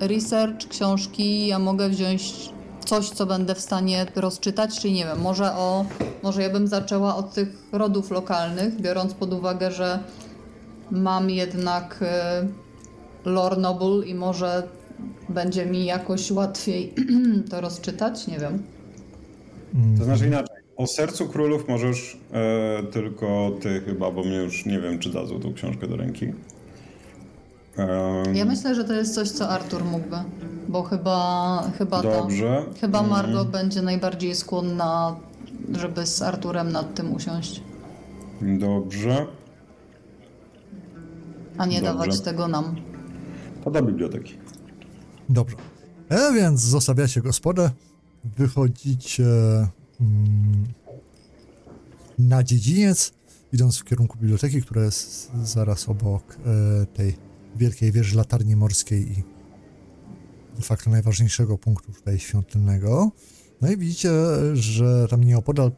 [0.00, 1.46] research, książki.
[1.46, 2.52] Ja mogę wziąć
[2.84, 5.84] coś, co będę w stanie rozczytać, czyli nie wiem, może o,
[6.22, 9.98] może ja bym zaczęła od tych rodów lokalnych, biorąc pod uwagę, że
[10.90, 12.46] mam jednak e,
[13.24, 14.68] lore noble i może
[15.28, 16.94] będzie mi jakoś łatwiej
[17.50, 18.62] to rozczytać, nie wiem.
[19.98, 20.56] To znaczy inaczej.
[20.76, 25.40] O sercu królów możesz e, tylko ty chyba, bo mnie już nie wiem, czy dadzą
[25.40, 26.26] tą książkę do ręki.
[28.34, 30.16] Ja myślę, że to jest coś, co Artur mógłby,
[30.68, 32.64] bo chyba, chyba Dobrze.
[32.80, 33.10] chyba Mm.
[33.10, 35.16] Margo będzie najbardziej skłonna,
[35.72, 37.62] żeby z Arturem nad tym usiąść,
[38.42, 39.26] Dobrze.
[41.58, 41.92] a nie Dobrze.
[41.92, 42.76] dawać tego nam.
[43.64, 44.34] To do biblioteki.
[45.28, 45.56] Dobrze.
[46.08, 47.70] E, więc zostawiacie gospodę,
[48.24, 49.26] wychodzicie
[50.00, 50.66] mm,
[52.18, 53.12] na dziedziniec,
[53.52, 57.16] idąc w kierunku biblioteki, która jest zaraz obok e, tej
[57.56, 59.24] wielkiej wieży latarni morskiej i
[60.56, 63.10] de facto najważniejszego punktu tutaj świątynnego.
[63.60, 64.10] No i widzicie,
[64.54, 65.72] że tam nieopodal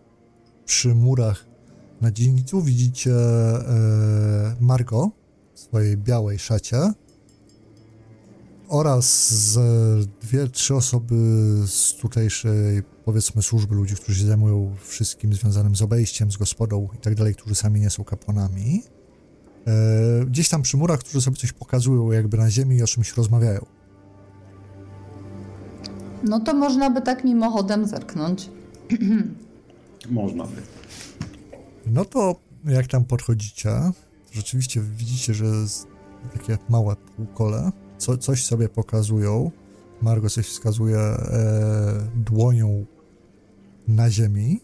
[0.64, 1.46] przy murach
[2.00, 5.10] na dziedzińcu widzicie e, Margo
[5.54, 6.92] w swojej białej szacie
[8.68, 9.58] oraz z
[10.20, 11.14] dwie, trzy osoby
[11.66, 16.98] z tutejszej, powiedzmy, służby ludzi, którzy się zajmują wszystkim związanym z obejściem, z gospodą i
[16.98, 18.82] tak dalej, którzy sami nie są kapłanami.
[19.66, 23.16] E, gdzieś tam przy murach, którzy sobie coś pokazują jakby na ziemi i o czymś
[23.16, 23.66] rozmawiają.
[26.24, 28.50] No to można by tak mimochodem zerknąć.
[30.10, 30.62] Można by.
[31.86, 33.70] No to jak tam podchodzicie,
[34.32, 35.86] rzeczywiście widzicie, że jest
[36.32, 39.50] takie małe półkole, co, coś sobie pokazują.
[40.02, 42.86] Margo coś wskazuje e, dłonią
[43.88, 44.60] na ziemi.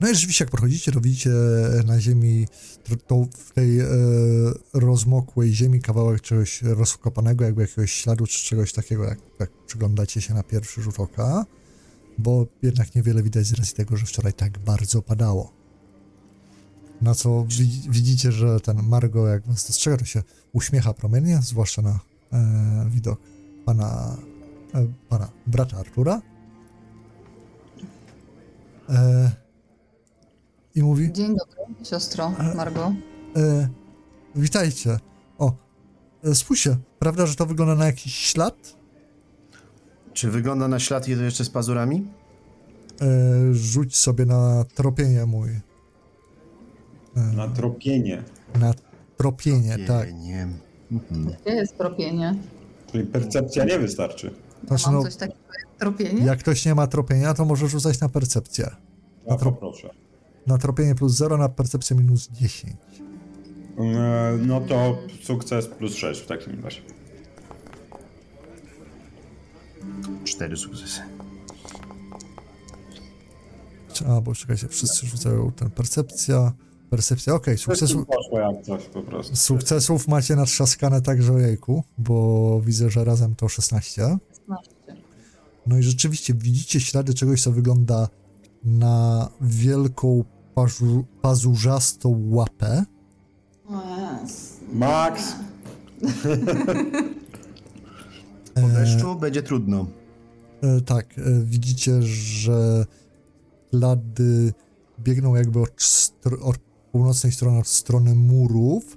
[0.00, 1.30] No i rzeczywiście jak podchodzicie, to widzicie
[1.86, 2.46] na ziemi,
[3.06, 3.86] to, w tej e,
[4.74, 10.34] rozmokłej ziemi kawałek czegoś rozkopanego, jakby jakiegoś śladu czy czegoś takiego, jak, jak przyglądacie się
[10.34, 11.46] na pierwszy rzut oka,
[12.18, 15.52] bo jednak niewiele widać z racji tego, że wczoraj tak bardzo padało.
[17.00, 20.22] Na co wi- widzicie, że ten Margo, jak was dostrzega, to się
[20.58, 21.98] uśmiecha promiennie, zwłaszcza na
[22.32, 23.20] e, widok
[23.64, 24.16] pana,
[24.74, 26.22] e, pana brata Artura.
[28.88, 29.30] E,
[30.74, 32.92] I mówi, Dzień dobry, siostro Margo.
[33.36, 33.68] e,
[34.34, 34.98] witajcie.
[35.38, 35.52] O,
[36.24, 38.76] e, spójrzcie, prawda, że to wygląda na jakiś ślad?
[40.12, 42.06] Czy wygląda na ślad i to jeszcze z pazurami?
[43.00, 43.06] E,
[43.54, 45.48] rzuć sobie na tropienie mój.
[47.34, 48.22] Na tropienie.
[48.60, 48.74] Na
[49.18, 50.14] tropienie, tak.
[50.14, 50.48] Nie.
[50.92, 51.34] Mhm.
[51.42, 52.34] Gdzie jest tropienie?
[52.92, 54.34] Czyli percepcja nie wystarczy.
[54.66, 56.24] Znaczy, Mam no, coś takiego jak tropienie?
[56.26, 58.70] jak ktoś nie ma tropienia, to może rzucać na percepcję.
[59.26, 59.90] Ja poproszę.
[60.46, 62.76] Na tropienie plus 0, na percepcję minus 10.
[63.78, 66.80] E, No to sukces plus 6 w takim razie.
[70.24, 71.00] Cztery sukcesy.
[73.92, 76.52] Czy- A, bo czekajcie, wszyscy rzucają ten percepcja.
[76.90, 77.56] Percepcja, okej,
[78.92, 79.36] po prostu.
[79.36, 84.02] sukcesów macie natrzaskane także ojejku, bo widzę, że razem to 16.
[84.30, 84.72] 16.
[85.66, 88.08] No i rzeczywiście widzicie ślady czegoś, co wygląda
[88.64, 90.24] na wielką
[90.54, 92.84] pażu, pazurzastą łapę.
[94.72, 95.34] Max!
[98.54, 99.86] Po deszczu będzie trudno.
[100.62, 102.86] E, tak, e, widzicie, że
[103.70, 104.52] ślady
[105.00, 106.67] biegną jakby od, str- od
[106.98, 108.96] północnej strony, od strony murów,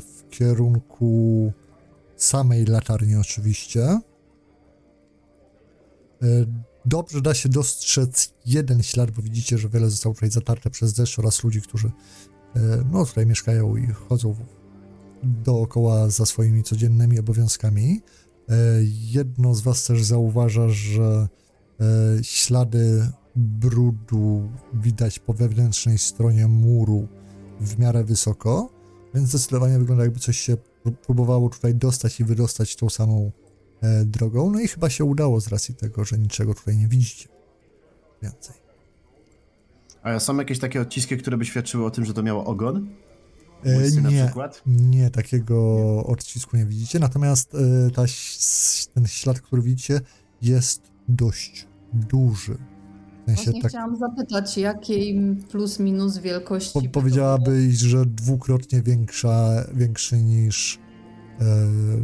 [0.00, 1.52] w kierunku
[2.16, 3.82] samej latarni oczywiście.
[3.82, 4.00] E,
[6.84, 11.18] Dobrze da się dostrzec jeden ślad, bo widzicie, że wiele zostało tutaj zatarte przez deszcz
[11.18, 11.90] oraz ludzi, którzy
[12.56, 12.60] e,
[12.92, 14.34] no, tutaj mieszkają i chodzą
[15.22, 18.00] dookoła za swoimi codziennymi obowiązkami.
[18.90, 21.28] Jedno z Was też zauważa, że
[22.22, 27.08] ślady brudu widać po wewnętrznej stronie muru
[27.60, 28.70] w miarę wysoko,
[29.14, 30.54] więc zdecydowanie wygląda jakby coś się
[30.84, 33.30] pró- próbowało tutaj dostać i wydostać tą samą
[33.82, 34.50] e, drogą.
[34.50, 37.28] No i chyba się udało z racji tego, że niczego tutaj nie widzicie.
[38.22, 38.54] więcej.
[40.02, 42.88] A są jakieś takie odciski, które by świadczyły o tym, że to miało ogon?
[43.64, 44.62] E, Łysy na nie, przykład?
[44.66, 45.56] nie, takiego
[46.06, 48.04] odcisku nie widzicie, natomiast e, ta,
[48.94, 50.00] ten ślad, który widzicie,
[50.42, 52.58] jest dość duży.
[53.36, 56.88] Sensie Właśnie tak chciałam zapytać, jakiej plus minus wielkości.
[56.88, 60.78] po, powiedziałabyś, że dwukrotnie większa, większy niż
[61.40, 61.44] e,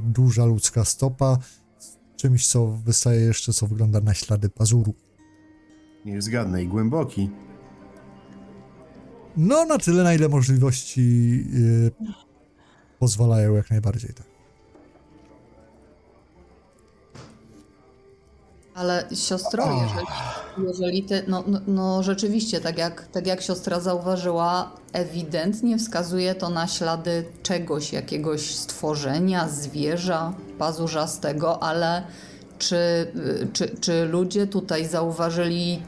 [0.07, 1.39] duża ludzka stopa,
[2.17, 4.95] czymś, co wystaje jeszcze, co wygląda na ślady pazuru.
[6.05, 7.31] Niech zgadnę, i głęboki.
[9.37, 11.45] No, na tyle, na ile możliwości
[11.97, 12.05] e,
[12.99, 14.36] pozwalają jak najbardziej, tak.
[18.77, 20.07] Ale siostro, jeżeli,
[20.69, 26.49] jeżeli ty, no, no, no rzeczywiście, tak jak, tak jak siostra zauważyła, ewidentnie wskazuje to
[26.49, 32.03] na ślady czegoś, jakiegoś stworzenia, zwierza pazurzastego, ale
[32.59, 33.13] czy,
[33.53, 35.83] czy, czy ludzie tutaj zauważyli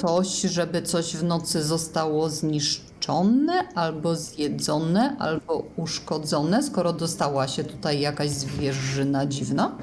[0.00, 8.00] coś, żeby coś w nocy zostało zniszczone, albo zjedzone, albo uszkodzone, skoro dostała się tutaj
[8.00, 9.76] jakaś zwierzyna dziwna?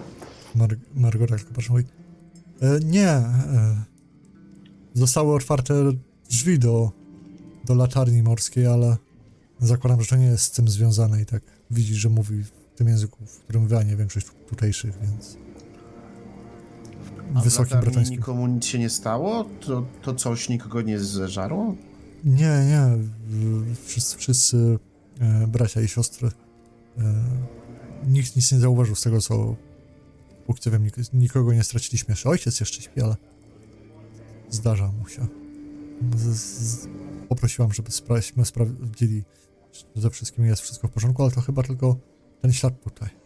[0.56, 2.03] Mar- Margot tak mówi, e,
[2.86, 3.84] nie, e,
[4.94, 5.74] zostały otwarte
[6.30, 6.92] drzwi do,
[7.66, 8.98] do latarni morskiej, ale
[9.60, 12.88] zakładam, że to nie jest z tym związane i tak widzisz, że mówi w tym
[12.88, 15.38] języku, w którym wy, a nie większość tutejszych, więc
[17.34, 18.18] A wysokim bretońskim.
[18.18, 19.46] nikomu nic się nie stało?
[19.60, 21.76] To, to coś nikogo nie zeżarło?
[22.24, 22.98] Nie, nie,
[23.86, 24.80] wszyscy, wszyscy
[25.20, 26.32] e, bracia i siostry,
[26.98, 27.02] e,
[28.08, 29.56] nikt nic nie zauważył z tego, co
[30.48, 32.30] póki co wiem, nik nikogo nie straciliśmy jeszcze.
[32.30, 33.16] Ojciec jeszcze śpi, ale
[34.50, 35.28] zdarza mu się.
[36.16, 36.88] Z, z,
[37.30, 37.92] poprosiłam, żeby
[38.46, 39.24] sprawdzili,
[39.72, 41.98] czy ze wszystkim jest wszystko w porządku, ale to chyba tylko
[42.42, 43.23] ten ślad tutaj.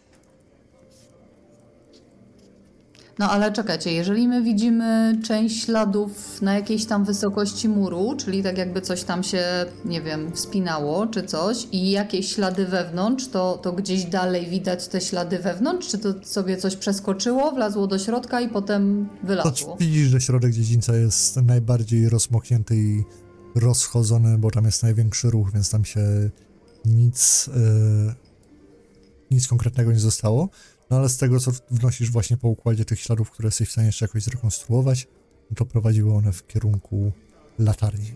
[3.19, 8.57] No ale czekajcie, jeżeli my widzimy część śladów na jakiejś tam wysokości muru, czyli tak
[8.57, 9.43] jakby coś tam się,
[9.85, 15.01] nie wiem, wspinało czy coś i jakieś ślady wewnątrz, to, to gdzieś dalej widać te
[15.01, 15.87] ślady wewnątrz?
[15.87, 19.77] Czy to sobie coś przeskoczyło, wlazło do środka i potem To wylazło?
[19.79, 23.03] widzisz, że środek dziedzińca jest najbardziej rozmoknięty i
[23.55, 26.01] rozchodzony, bo tam jest największy ruch, więc tam się
[26.85, 27.49] nic,
[28.09, 28.15] e,
[29.31, 30.49] nic konkretnego nie zostało.
[30.89, 33.87] No ale z tego, co wnosisz właśnie po układzie tych śladów, które jesteś w stanie
[33.87, 35.07] jeszcze jakoś zrekonstruować,
[35.49, 37.11] no to prowadziły one w kierunku
[37.59, 38.11] latarni.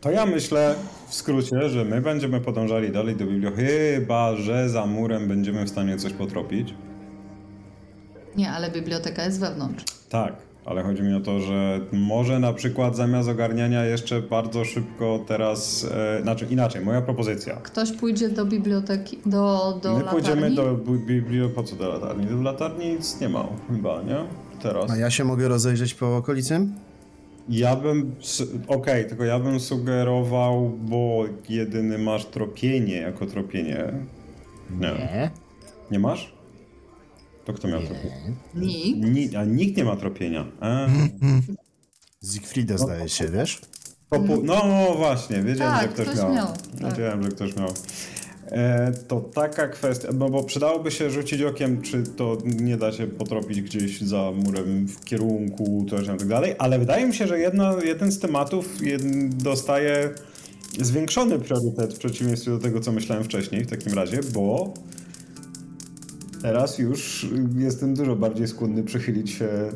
[0.00, 0.74] To ja myślę
[1.08, 5.68] w skrócie, że my będziemy podążali dalej do biblioteki, chyba że za murem będziemy w
[5.68, 6.74] stanie coś potropić.
[8.36, 9.84] Nie, ale biblioteka jest wewnątrz.
[10.08, 15.24] Tak, ale chodzi mi o to, że może na przykład zamiast ogarniania jeszcze bardzo szybko
[15.26, 15.86] teraz,
[16.18, 17.54] e, znaczy inaczej, moja propozycja.
[17.56, 20.10] Ktoś pójdzie do biblioteki, do, do My latarni?
[20.10, 20.74] pójdziemy do
[21.06, 22.26] biblioteki, po co do latarni?
[22.26, 24.16] Do latarni nic nie ma chyba, nie?
[24.62, 24.90] Teraz.
[24.90, 26.66] A ja się mogę rozejrzeć po okolicy?
[27.48, 28.14] Ja bym.
[28.68, 33.92] Okej, tylko ja bym sugerował, bo jedyny masz tropienie jako tropienie.
[34.80, 35.30] Nie.
[35.90, 36.37] Nie masz?
[37.48, 38.32] To kto miał tropienie?
[38.54, 38.98] Nikt.
[39.14, 40.46] Ni a nikt nie ma tropienia.
[40.60, 40.86] A,
[42.24, 43.60] Zigfrida zdaje się, wiesz?
[44.10, 44.62] popu- no
[44.96, 46.34] właśnie, wiedziałem, Tak, że ktoś, ktoś miał.
[46.34, 46.46] miał,
[46.80, 46.90] tak.
[46.90, 47.68] Wiedziałem, że ktoś miał.
[48.46, 53.06] E, to taka kwestia, no bo przydałoby się rzucić okiem, czy to nie da się
[53.06, 57.26] potropić gdzieś za murem w kierunku, coś tam i tak dalej, ale wydaje mi się,
[57.26, 60.10] że jedna, jeden z tematów jed, dostaje
[60.80, 64.74] zwiększony priorytet w przeciwieństwie do tego, co myślałem wcześniej w takim razie, bo
[66.42, 67.26] teraz już
[67.56, 69.72] jestem dużo bardziej skłonny przychylić się e,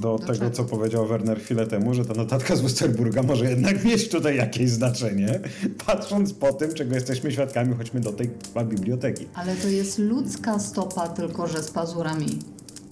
[0.00, 0.50] do tego, czego?
[0.50, 4.70] co powiedział Werner chwilę temu, że ta notatka z Westerburga może jednak mieć tutaj jakieś
[4.70, 5.40] znaczenie,
[5.86, 8.30] patrząc po tym, czego jesteśmy świadkami, chodźmy do tej
[8.66, 9.26] biblioteki.
[9.34, 12.38] Ale to jest ludzka stopa, tylko że z pazurami.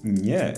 [0.05, 0.55] Nie.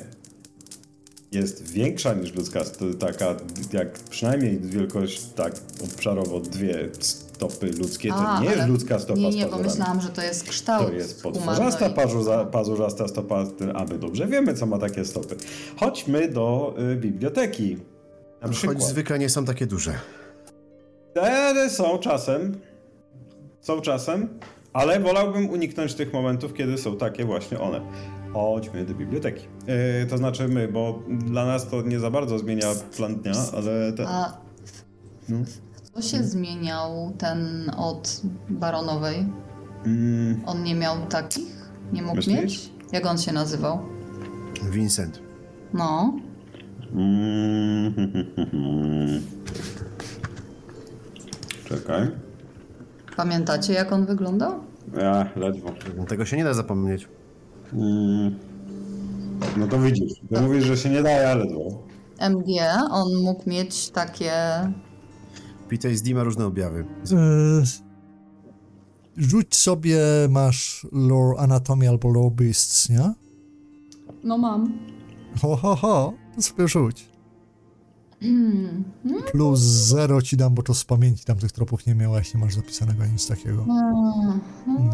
[1.33, 2.61] Jest większa niż ludzka,
[2.99, 3.37] taka
[3.73, 6.89] jak przynajmniej wielkość tak obszarowo dwie
[7.35, 8.09] stopy ludzkie.
[8.09, 10.93] To A, nie jest ludzka stopa Nie, nie, bo myślałam, że to jest kształt To
[10.93, 11.97] jest potworzasta humanoid.
[11.97, 15.37] pazurza, pazurzasta stopa, a my dobrze wiemy, co ma takie stopy.
[15.81, 17.79] Chodźmy do y, biblioteki.
[18.43, 19.95] Na Choć zwykle nie są takie duże.
[21.15, 22.61] Te są czasem.
[23.61, 24.29] Są czasem,
[24.73, 27.81] ale wolałbym uniknąć tych momentów, kiedy są takie właśnie one.
[28.33, 29.47] Chodźmy do biblioteki.
[30.01, 32.67] Yy, to znaczy my, bo dla nas to nie za bardzo zmienia
[32.97, 34.05] plan dnia, ale te...
[34.09, 34.37] A
[35.29, 35.39] No.
[35.95, 39.27] Co się zmieniał ten od baronowej?
[39.87, 41.71] Mm, On nie miał takich?
[41.93, 42.41] Nie mógł Myślisz?
[42.43, 42.71] mieć?
[42.93, 43.79] Jak on się nazywał?
[44.71, 45.21] Vincent.
[45.73, 46.15] No.
[46.93, 47.95] mm,
[51.69, 52.11] Czekaj.
[53.17, 54.53] Pamiętacie, jak on wyglądał?
[54.97, 55.71] Ja, ledwo.
[56.09, 57.09] Tego się nie da zapomnieć.
[57.73, 58.39] Mm.
[59.57, 60.13] No to widzisz.
[60.35, 61.83] Ty mówisz, że się nie daje, ale ledwo.
[62.21, 62.47] MG,
[62.91, 64.33] on mógł mieć takie.
[65.69, 66.87] PTSD ma różne objawy.
[67.13, 67.63] E,
[69.17, 69.99] rzuć sobie,
[70.31, 73.13] masz lore anatomy albo lore beasts, nie?
[74.25, 74.79] No mam.
[75.43, 77.09] Ho, ho, ho, to sobie rzuć.
[78.21, 78.85] Hmm.
[79.33, 82.55] Plus zero ci dam, bo to z pamięci tam tych tropów nie miałaś, nie masz
[82.55, 83.67] zapisanego nic takiego.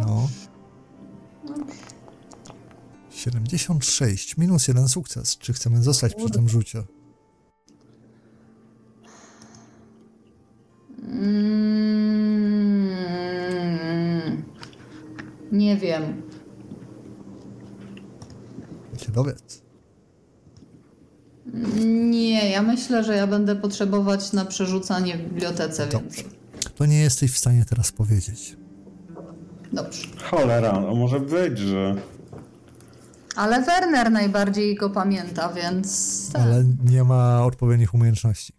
[0.06, 0.28] No.
[3.10, 5.38] 76, minus jeden sukces.
[5.38, 6.82] Czy chcemy zostać przy tym rzucie?
[11.10, 12.90] Mm.
[15.52, 16.22] Nie wiem.
[18.98, 19.62] Się dowiedz.
[21.84, 26.00] Nie, ja myślę, że ja będę potrzebować na przerzucanie w bibliotece Dobrze.
[26.00, 26.24] więcej.
[26.76, 28.56] To nie jesteś w stanie teraz powiedzieć.
[29.72, 30.08] Dobrze.
[30.30, 31.96] Cholera, no może być, że...
[33.36, 36.30] Ale Werner najbardziej go pamięta, więc.
[36.32, 36.42] tak.
[36.42, 38.52] Ale nie ma odpowiednich umiejętności.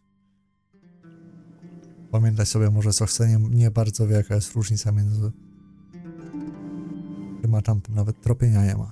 [2.12, 5.32] Pamiętać sobie może co chce, nie, nie bardzo wie jaka jest różnica między...
[7.42, 8.92] Czy ma tam nawet tropienia nie ma.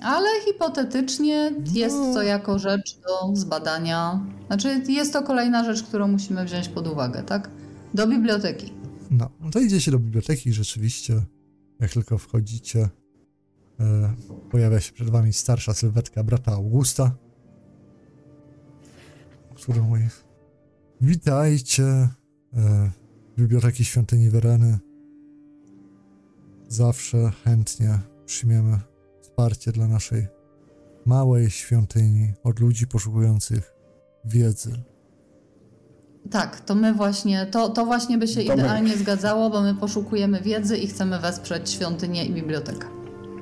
[0.00, 2.14] Ale hipotetycznie jest No.
[2.14, 4.20] to jako rzecz do zbadania.
[4.46, 7.50] Znaczy, jest to kolejna rzecz, którą musimy wziąć pod uwagę, tak?
[7.94, 8.72] Do biblioteki.
[9.10, 11.22] No, to idziecie do biblioteki rzeczywiście,
[11.80, 12.88] jak tylko wchodzicie,
[13.80, 14.14] e,
[14.50, 17.14] pojawia się przed wami starsza sylwetka brata Augusta,
[19.54, 20.02] który mówi
[21.02, 22.08] Witajcie e,
[23.32, 24.78] w Biblioteki Świątyni Wereny.
[26.68, 28.78] Zawsze chętnie przyjmiemy
[29.20, 30.26] wsparcie dla naszej
[31.06, 33.72] małej świątyni od ludzi poszukujących
[34.24, 34.82] wiedzy.
[36.30, 38.62] Tak, to my właśnie, to, to właśnie by się To my.
[38.62, 42.86] idealnie zgadzało, bo my poszukujemy wiedzy i chcemy wesprzeć świątynię i bibliotekę.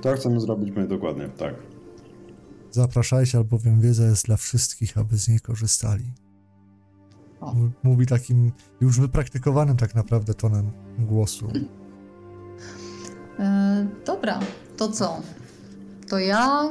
[0.03, 1.55] To chcemy zrobić my dokładnie, tak.
[2.71, 6.05] Zapraszajcie, albowiem wiedza jest dla wszystkich, aby z niej korzystali.
[7.83, 11.49] Mówi takim już wypraktykowanym tak naprawdę tonem głosu.
[13.39, 14.39] E, dobra,
[14.77, 15.21] to co?
[16.09, 16.69] To ja.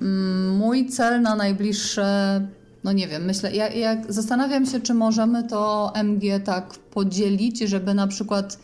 [0.00, 2.48] mm, Mój cel na najbliższe.
[2.84, 3.52] No nie wiem, myślę.
[3.52, 8.58] Ja, jak zastanawiam się, czy możemy to MG tak podzielić, żeby na przykład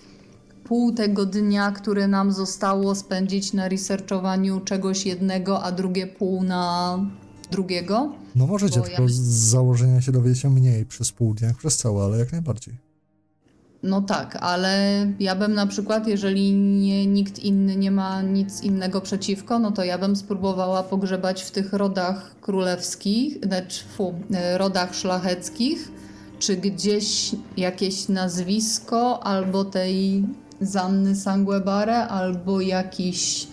[0.64, 6.98] pół tego dnia, który nam zostało, spędzić na researchowaniu czegoś jednego, a drugie pół na
[7.50, 8.12] drugiego.
[8.34, 9.18] No możecie, ja tylko my- z
[9.50, 12.74] założenia się dowiecie mniej przez pół dnia jak przez całe, ale jak najbardziej.
[13.82, 19.00] No tak, ale ja bym na przykład, jeżeli nie, nikt inny nie ma nic innego
[19.00, 24.94] przeciwko, no to ja bym spróbowała pogrzebać w tych rodach królewskich, znaczy, fu, e, rodach
[24.94, 25.92] szlacheckich,
[26.38, 30.24] czy gdzieś jakieś nazwisko albo tej
[30.60, 33.48] Zanny Sanguebare, albo jakiś,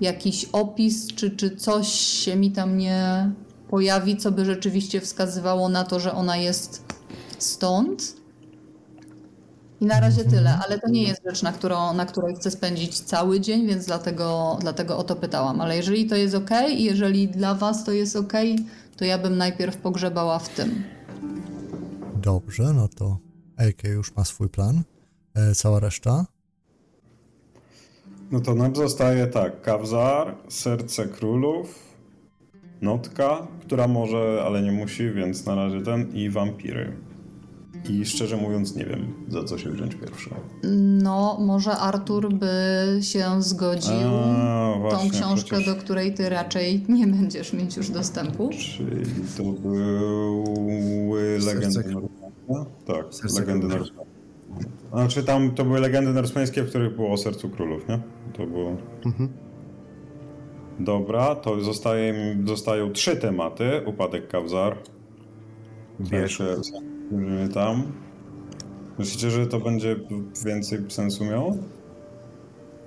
[0.00, 3.30] jakiś opis, czy, czy coś się mi tam nie
[3.68, 6.84] pojawi, co by rzeczywiście wskazywało na to, że ona jest
[7.38, 8.18] stąd.
[9.80, 13.00] I na razie tyle, ale to nie jest rzecz, na, którą, na której chcę spędzić
[13.00, 15.60] cały dzień, więc dlatego, dlatego o to pytałam.
[15.60, 18.32] Ale jeżeli to jest ok i jeżeli dla Was to jest ok,
[18.96, 20.84] to ja bym najpierw pogrzebała w tym.
[22.16, 23.18] Dobrze, no to
[23.56, 24.82] AK już ma swój plan.
[25.34, 26.26] E, cała reszta.
[28.30, 31.88] No to nam zostaje tak, Kawzar, Serce Królów,
[32.82, 36.92] Notka, która może, ale nie musi, więc na razie ten, i Wampiry.
[37.88, 40.30] I szczerze mówiąc nie wiem, za co się wziąć pierwsze.
[41.02, 42.48] No, może Artur by
[43.02, 47.90] się zgodził A, tą właśnie, książkę, przecież- do której Ty raczej nie będziesz mieć już
[47.90, 48.50] dostępu.
[48.52, 49.04] Czyli
[49.36, 52.72] to były legendy norweńskie?
[52.86, 53.88] Tak, Serce legendy Królów.
[54.92, 58.00] Znaczy tam to były legendy norweńskie, w których było o sercu królów, nie?
[58.32, 58.76] To było...
[59.06, 59.28] Mhm.
[60.80, 62.14] Dobra, to zostaje,
[62.46, 63.70] zostają trzy tematy.
[63.86, 64.76] Upadek Kawzar.
[67.10, 67.82] Będziemy tam.
[68.98, 69.96] Myślicie, że to będzie
[70.44, 71.56] więcej sensu miało?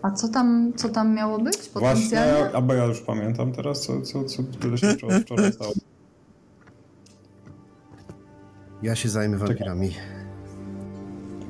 [0.02, 2.56] A co tam, co tam miało być Właśnie, potencjalnie?
[2.56, 5.74] albo ja już pamiętam teraz, co, co, co tyle się wczoraj, wczoraj stało.
[8.84, 9.92] Ja się zajmę wampirami.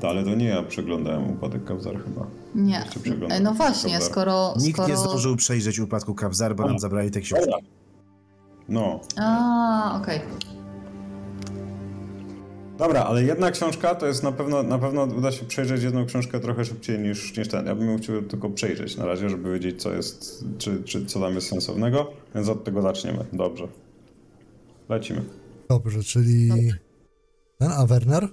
[0.10, 2.28] Ale to nie ja przeglądałem Upadek Kawzar chyba.
[2.56, 2.84] Nie.
[3.41, 4.08] No właśnie, Dobra.
[4.08, 4.54] skoro...
[4.62, 4.89] Nikt skoro...
[4.89, 7.45] nie zdążył przejrzeć upadku Kawzar, bo nam zabrali te książki.
[7.45, 7.68] Dobra.
[8.70, 10.20] No, A, okej.
[12.78, 16.39] Dobra, ale jedna książka to jest na pewno, na pewno uda się przejrzeć jedną książkę
[16.39, 17.66] trochę szybciej niż, niż ten.
[17.66, 21.20] Ja bym ją chciał tylko przejrzeć na razie, żeby wiedzieć, co jest, czy, czy co
[21.20, 23.26] tam jest sensownego, więc od tego zaczniemy.
[23.34, 23.68] Dobrze.
[24.89, 25.22] Lecimy.
[25.70, 26.49] Dobrze, czyli
[27.58, 28.28] ten, a Werner?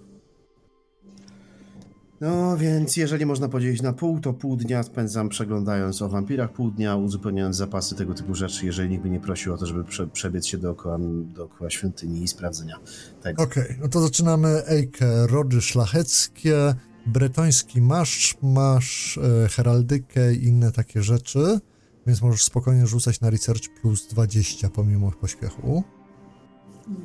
[2.21, 6.71] No więc jeżeli można podzielić na pół, to pół dnia spędzam przeglądając o wampirach, pół
[6.71, 10.07] dnia uzupełniając zapasy tego typu rzeczy, jeżeli nikt by nie prosił o to, żeby prze,
[10.07, 10.99] przebiec się dookoła,
[11.35, 12.77] dookoła świątyni i sprawdzenia
[13.23, 13.43] tego.
[13.43, 16.75] Okej, no to zaczynamy Ejkę, rody szlacheckie,
[17.07, 21.61] bretoński masz, masz e, heraldykę i inne takie rzeczy,
[22.07, 25.85] więc możesz spokojnie rzucać na research plus 20 pomimo pośpiechu.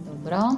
[0.05, 0.55] Dobra.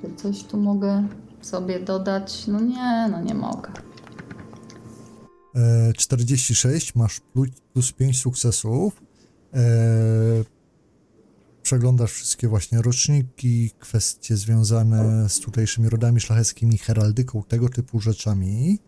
[0.00, 1.08] Czy coś tu mogę
[1.40, 2.46] sobie dodać?
[2.46, 3.70] No nie, no nie mogę.
[5.54, 9.02] E, 46, masz plus, plus 5 sukcesów.
[9.54, 9.60] E,
[11.62, 18.78] przeglądasz wszystkie właśnie roczniki, kwestie związane z tutejszymi rodami szlacheckimi, heraldyką, tego typu rzeczami.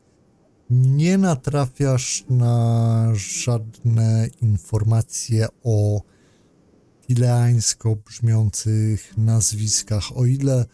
[0.70, 6.02] Nie natrafiasz na żadne informacje o
[7.10, 10.64] ileańsko brzmiących nazwiskach, o ile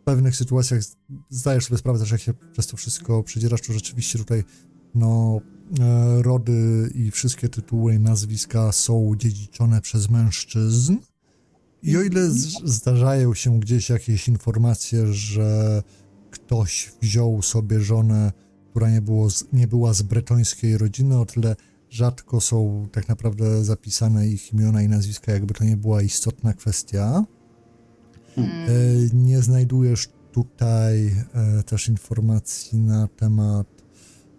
[0.00, 0.80] w pewnych sytuacjach
[1.30, 4.44] zdajesz sobie sprawę też, jak się przez to wszystko przedzierasz, to rzeczywiście tutaj
[4.94, 5.40] no,
[5.80, 10.96] e, rody i wszystkie tytuły i nazwiska są dziedziczone przez mężczyzn.
[11.82, 15.82] I o ile z- zdarzają się gdzieś jakieś informacje, że
[16.30, 18.32] ktoś wziął sobie żonę,
[18.70, 21.56] która nie, było nie była z bretońskiej rodziny, o tyle
[21.92, 27.24] rzadko są tak naprawdę zapisane ich imiona i nazwiska, jakby to nie była istotna kwestia.
[28.38, 28.42] E,
[29.12, 33.66] Nie znajdujesz tutaj e, też informacji na temat,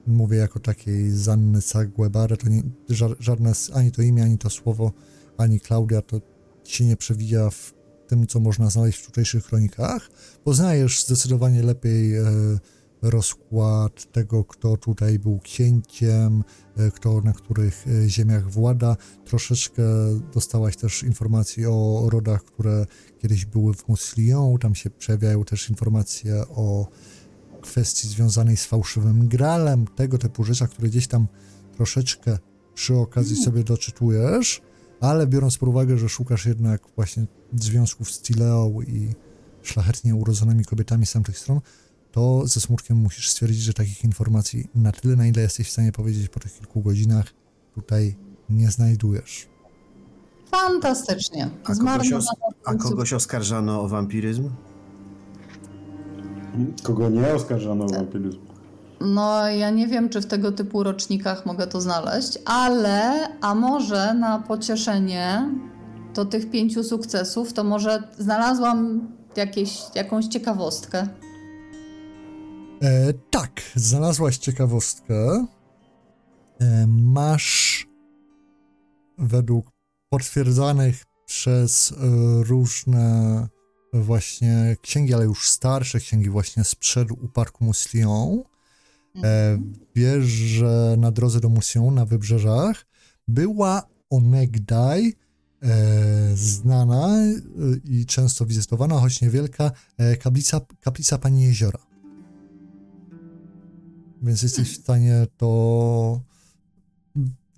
[0.07, 4.91] mówię jako takiej Zanny Sagłebare, to nie, ża- żadne, ani to imię, ani to słowo,
[5.37, 6.21] ani Klaudia, to
[6.63, 7.73] się nie przewija w
[8.07, 10.09] tym, co można znaleźć w tutejszych kronikach.
[10.43, 12.23] Poznajesz zdecydowanie lepiej e,
[13.03, 16.43] rozkład tego, kto tutaj był księciem,
[16.77, 18.97] e, kto na których e, ziemiach włada.
[19.25, 19.83] Troszeczkę
[20.33, 22.85] dostałaś też informacji o rodach, które
[23.19, 24.57] kiedyś były w Muslion.
[24.57, 26.87] Tam się przejawiają też informacje o
[27.61, 31.27] kwestii związanej z fałszywym gralem, tego typu rzeczach, które gdzieś tam
[31.75, 32.37] troszeczkę
[32.73, 34.61] przy okazji sobie doczytujesz,
[35.01, 39.09] ale biorąc pod uwagę, że szukasz jednak właśnie związków z Tileą i
[39.61, 41.59] szlachetnie urodzonymi kobietami z tamtych stron,
[42.13, 45.91] to ze smutkiem musisz stwierdzić, że takich informacji na tyle, na ile jesteś w stanie
[45.91, 47.25] powiedzieć po tych kilku godzinach,
[47.75, 48.15] tutaj
[48.49, 49.47] nie znajdujesz.
[50.51, 51.49] Fantastycznie.
[51.63, 52.27] A kogoś, os-
[52.65, 54.49] a kogoś oskarżano o wampiryzm?
[56.83, 58.39] Kogo nie oskarżano o wampiryzm?
[59.01, 64.13] No, ja nie wiem, czy w tego typu rocznikach mogę to znaleźć, ale a może
[64.13, 65.49] na pocieszenie
[66.15, 71.07] do tych pięciu sukcesów, to może znalazłam jakieś, jakąś ciekawostkę.
[72.83, 75.45] E, tak, znalazłaś ciekawostkę.
[76.61, 77.87] E, masz
[79.17, 79.71] według
[80.09, 81.95] potwierdzanych przez e,
[82.43, 83.47] różne
[83.93, 88.43] właśnie księgi, ale już starsze księgi właśnie sprzed upadku Muslion,
[89.23, 89.59] e,
[89.95, 92.85] wiesz, że na drodze do Muslion na wybrzeżach
[93.27, 95.13] była onegdaj
[95.61, 97.33] e, znana e,
[97.85, 101.92] i często wizytowana, choć niewielka, e, kaplica, kaplica Pani Jeziora.
[104.23, 106.21] Więc jesteś w stanie to.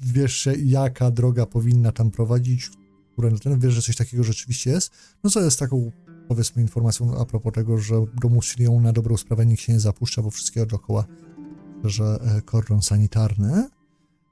[0.01, 2.69] Wiesz, jaka droga powinna tam prowadzić,
[3.13, 4.91] które na ten, wiesz, że coś takiego rzeczywiście jest.
[5.23, 5.91] No co jest taką,
[6.27, 10.21] powiedzmy, informacją a propos tego, że do Muslią na dobrą sprawę nikt się nie zapuszcza,
[10.21, 11.05] bo wszystkiego dookoła,
[11.83, 13.69] że e, kordon sanitarny.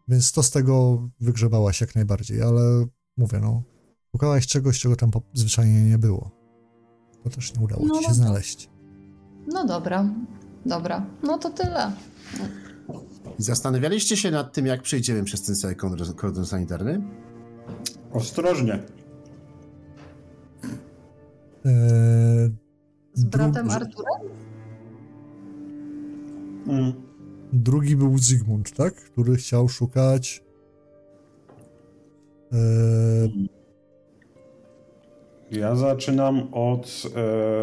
[0.07, 2.85] Więc to z tego wygrzebałaś jak najbardziej, ale
[3.17, 3.63] mówię, no,
[4.11, 6.31] szukałaś czegoś, czego tam zwyczajnie nie było.
[7.23, 8.69] To też nie udało No, ci się no znaleźć.
[9.53, 10.09] No dobra,
[10.65, 11.05] dobra.
[11.23, 11.91] No to tyle.
[13.37, 15.75] Zastanawialiście się nad tym, jak przejdziemy przez ten cały
[16.15, 17.01] kordon, sanitarny?
[18.11, 18.73] Ostrożnie.
[21.65, 22.49] Eee,
[23.13, 24.21] Z bratem drugi- Arturem?
[26.67, 26.93] Mm.
[27.53, 28.95] Drugi był Zygmunt, tak?
[28.95, 30.43] Który chciał szukać.
[32.51, 33.49] Eee,
[35.59, 37.03] Ja zaczynam od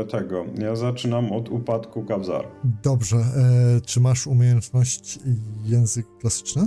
[0.02, 0.44] e, tego.
[0.58, 2.44] Ja zaczynam od upadku Kawzar.
[2.82, 3.16] dobrze.
[3.16, 5.18] Eee, czy masz umiejętność
[5.64, 6.62] język klasyczny?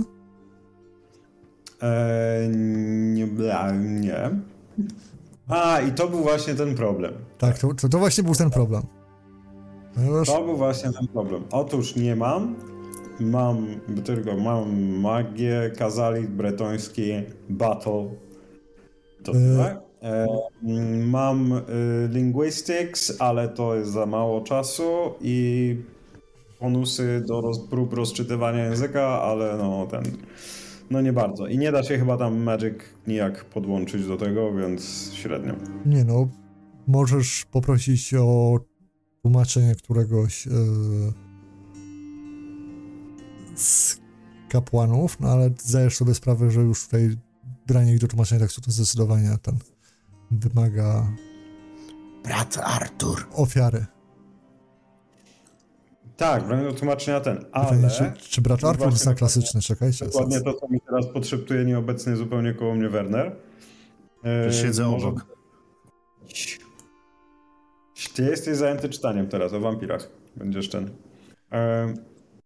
[1.82, 2.48] E,
[3.14, 4.30] nie, bla, nie.
[5.48, 7.14] A, i to był właśnie ten problem.
[7.38, 8.82] Tak, to, to, to właśnie był ten problem.
[9.94, 11.42] Ponieważ To był właśnie ten problem.
[11.50, 12.54] Otóż nie mam.
[13.20, 13.66] Mam
[14.04, 17.12] tylko mam magię, kazalit bretoński,
[17.48, 18.08] battle.
[19.24, 19.34] To E.
[19.34, 19.80] tyle.
[21.06, 21.62] Mam y,
[22.12, 24.84] linguistics, ale to jest za mało czasu
[25.20, 25.76] i
[26.60, 30.02] bonusy do roz, prób rozczytywania języka, ale no ten.
[30.90, 31.46] No nie bardzo.
[31.46, 32.74] I nie da się chyba tam Magic
[33.06, 35.54] nijak podłączyć do tego, więc średnio.
[35.86, 36.28] nie no,
[36.86, 38.60] możesz poprosić o
[39.22, 40.50] tłumaczenie któregoś e,
[43.54, 44.00] z
[44.48, 47.16] kapłanów, no ale zdajesz sobie sprawę, że już tutaj
[47.66, 49.58] branie ich do tłumaczenia tekstu to zdecydowanie ten
[50.30, 51.06] wymaga
[52.24, 53.26] Brat Artur.
[53.34, 53.86] ofiary.
[56.16, 57.90] Tak, będę do tłumaczenia ten, Pytanie, ale...
[57.90, 59.60] czy, czy brat Artur zna klasyczny?
[59.60, 60.04] Czekajcie.
[60.06, 63.36] Dokładnie to, co mi teraz podszeptuje nieobecny zupełnie koło mnie Werner.
[64.24, 65.26] E, Siedzę może- obok.
[68.14, 70.10] Ty jesteś zajęty czytaniem teraz o wampirach.
[70.36, 70.90] Będziesz ten.
[71.52, 71.94] E,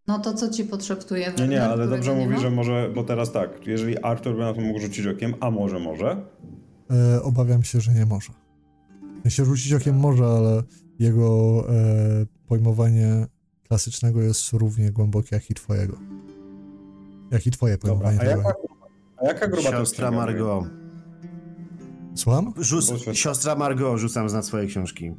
[0.07, 1.27] No to co ci podszeptuje?
[1.27, 4.35] nie, Werner, nie, ale którego dobrze nie mówi, że może, bo teraz tak, jeżeli Artur
[4.35, 6.23] by na to mógł rzucić okiem, a może może,
[6.91, 8.33] E, obawiam się, że nie może.
[9.19, 10.63] W sensie rzucić okiem może, ale
[10.99, 13.27] jego e, pojmowanie
[13.69, 15.99] klasycznego jest równie głębokie jak i twojego.
[17.31, 18.43] Jak i twoje Dobra, pojmowanie a tego.
[18.43, 18.55] jaka,
[19.17, 20.11] a jaka gruba to jest Siostra?
[20.11, 20.65] Margot.
[22.15, 22.53] Słucham?
[22.57, 25.13] Rzuc- siostra Margot, rzucam na swoje książki.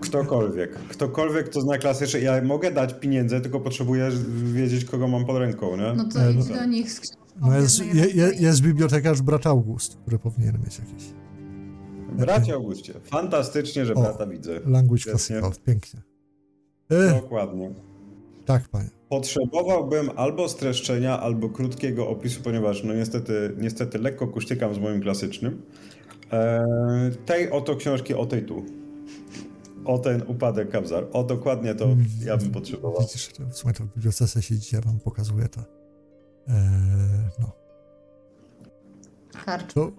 [0.00, 0.74] Ktokolwiek.
[0.74, 2.20] Ktokolwiek, kto zna klasyczne.
[2.20, 4.10] Ja mogę dać pieniądze, tylko potrzebuję
[4.52, 5.92] wiedzieć, kogo mam pod ręką, nie?
[5.96, 9.22] No to E, idź no- do nich z książką No jest, je, je, jest bibliotekarz
[9.22, 11.04] brat August, który powinien mieć jakiś
[12.12, 14.00] Bracie Augustie, fantastycznie, że O.
[14.00, 14.60] brata widzę.
[14.66, 15.52] language classical.
[15.64, 16.00] Pięknie.
[16.90, 17.70] E, Dokładnie.
[18.44, 18.90] tak, panie.
[19.08, 25.62] Potrzebowałbym albo streszczenia, albo krótkiego opisu, ponieważ no niestety, niestety lekko kusztykam z moim klasycznym.
[26.32, 28.64] Eee, tej oto książki, o tej tu.
[29.84, 31.06] O ten upadek Kabzar.
[31.12, 31.88] O dokładnie to
[32.24, 33.02] ja bym potrzebował.
[33.02, 35.77] Widzisz, to w sumie to w bibliotece siedzi, ja wam pokazuję to.
[36.48, 37.52] E, no.
[39.44, 39.74] Karcz.
[39.74, 39.92] To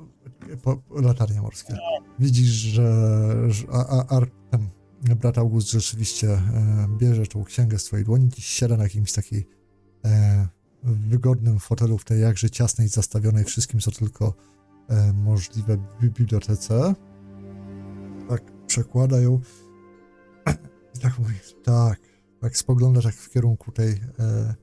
[0.64, 1.78] po, latarnie morskie.
[2.20, 4.22] Widzisz, że, że a, a,
[4.52, 4.70] ten
[5.16, 9.48] brat August rzeczywiście e, bierze tą księgę z twojej dłoni i siada na jakimś takiej
[10.06, 10.48] e,
[10.84, 14.34] wygodnym fotelu w tej jakże ciasnej, zastawionej wszystkim, co tylko
[14.90, 16.96] e, możliwe bi- bibliotece.
[18.30, 19.42] Tak, przekłada ją
[20.96, 21.34] i tak mówi,
[21.64, 22.00] tak,
[22.42, 24.56] tak spogląda tak w kierunku tej e,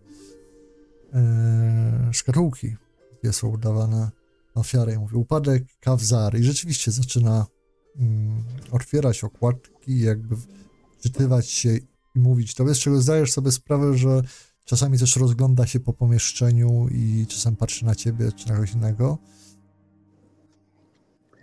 [1.15, 2.77] e, szkatułki,
[3.23, 4.11] gdzie są udawane
[4.55, 4.93] ofiary.
[4.93, 7.47] I mówi upadek Kawzar i rzeczywiście zaczyna
[7.99, 10.37] mm, otwierać okładki jakby
[10.99, 11.77] wczytywać się
[12.15, 12.55] i mówić.
[12.55, 14.23] Tobie, z czego zdajesz sobie sprawę, że
[14.65, 19.19] czasami też rozgląda się po pomieszczeniu i czasem patrzy na ciebie czy na kogoś innego.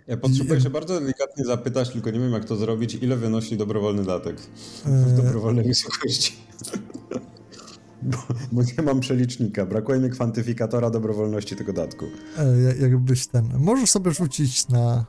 [0.06, 3.56] Ja potrzebuję I- się bardzo delikatnie zapytać, tylko nie wiem jak to zrobić, ile wynosi
[3.56, 4.40] dobrowolny datek?
[4.84, 6.32] W E, dobrowolnej wysokości.
[8.04, 8.18] Bo,
[8.52, 12.04] bo nie mam przelicznika, brakuje mi kwantyfikatora dobrowolności tego datku.
[12.38, 15.04] e, ja- jakbyś ten, możesz sobie rzucić na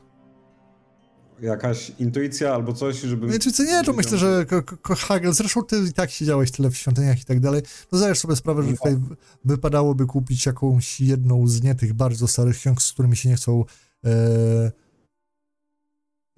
[1.42, 3.28] Jakaś intuicja albo coś, żeby...
[3.30, 4.46] Znaczy, co nie, to myślę, że
[4.82, 8.18] ko- Hagel, zresztą ty i tak siedziałeś tyle w świątyniach i tak dalej, to zdajesz
[8.18, 8.96] sobie sprawę, że tutaj
[9.44, 13.64] wypadałoby kupić jakąś jedną z nie tych bardzo starych ksiąg, z którymi się nie chcą
[14.04, 14.10] e,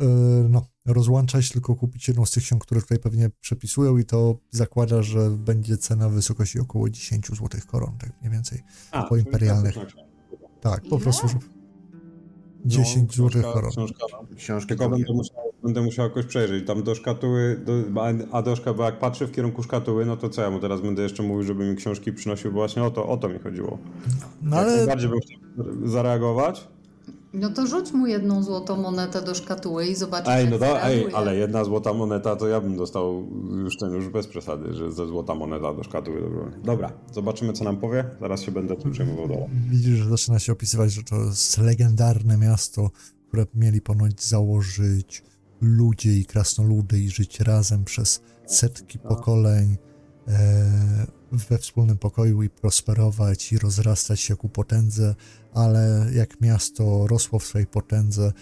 [0.01, 0.07] e,
[0.49, 5.03] no, rozłączać, tylko kupić jedną z tych ksiąg, które tutaj pewnie przepisują i to zakłada,
[5.03, 8.63] że będzie cena w wysokości około 10 złotych koron, tak mniej więcej.
[8.91, 9.75] A, po imperialnych.
[10.61, 11.35] Tak, po prostu, że
[12.65, 13.71] No, 10 złotych książka- koron.
[14.37, 15.05] Książka, tylko drugie.
[15.05, 16.67] będę musiał, będę musiał jakoś przejrzeć.
[16.67, 17.73] Tam do szkatuły, do,
[18.33, 20.81] a do szka, bo jak patrzę w kierunku szkatuły, no to co ja mu teraz
[20.81, 23.79] będę jeszcze mówił, żeby mi książki przynosił, bo właśnie o to, o to mi chodziło.
[24.43, 25.39] No Jak ale najbardziej bym chciał
[25.89, 26.69] zareagować.
[27.41, 30.83] No to rzuć mu jedną złotą monetę do szkatuły i zobaczysz, Ej, jak no da,
[30.83, 33.27] ej, ale jedna złota moneta to ja bym dostał
[33.65, 36.21] już ten, już bez przesady, że ze złota moneta do szkatuły.
[36.21, 38.05] Dobra, dobra zobaczymy co nam powie.
[38.21, 39.49] Zaraz się będę tym przejmował dalej.
[39.71, 42.91] Widzisz, że zaczyna się opisywać, że to jest legendarne miasto,
[43.29, 45.23] które mieli ponoć założyć
[45.61, 49.77] ludzie i krasnoludy i żyć razem przez setki pokoleń
[50.29, 55.15] e, we wspólnym pokoju i prosperować i rozrastać się ku potędze,
[55.55, 58.33] ale jak miasto rosło w swojej potędze,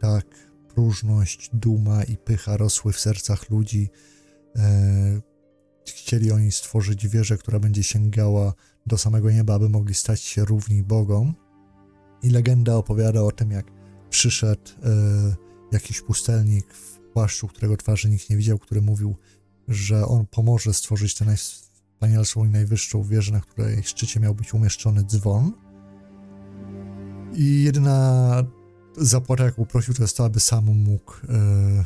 [0.00, 0.26] tak
[0.74, 3.88] próżność, duma i pycha rosły w sercach ludzi.
[4.56, 5.20] E,
[5.86, 8.52] chcieli oni stworzyć wieżę, która będzie sięgała
[8.86, 11.34] do samego nieba, aby mogli stać się równi Bogom.
[12.22, 13.66] I legenda opowiada o tym, jak
[14.10, 15.34] przyszedł e,
[15.72, 19.16] jakiś pustelnik w płaszczu, którego twarzy nikt nie widział, który mówił,
[19.68, 25.04] że on pomoże stworzyć tę najwspanialszą i najwyższą wieżę, na której szczycie miał być umieszczony
[25.04, 25.52] dzwon.
[27.36, 28.44] I jedyna
[28.96, 31.84] zapłata, jaką prosił, to jest to, aby sam mógł e,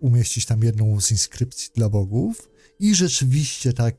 [0.00, 2.48] umieścić tam jedną z inskrypcji dla bogów.
[2.78, 3.94] I rzeczywiście tak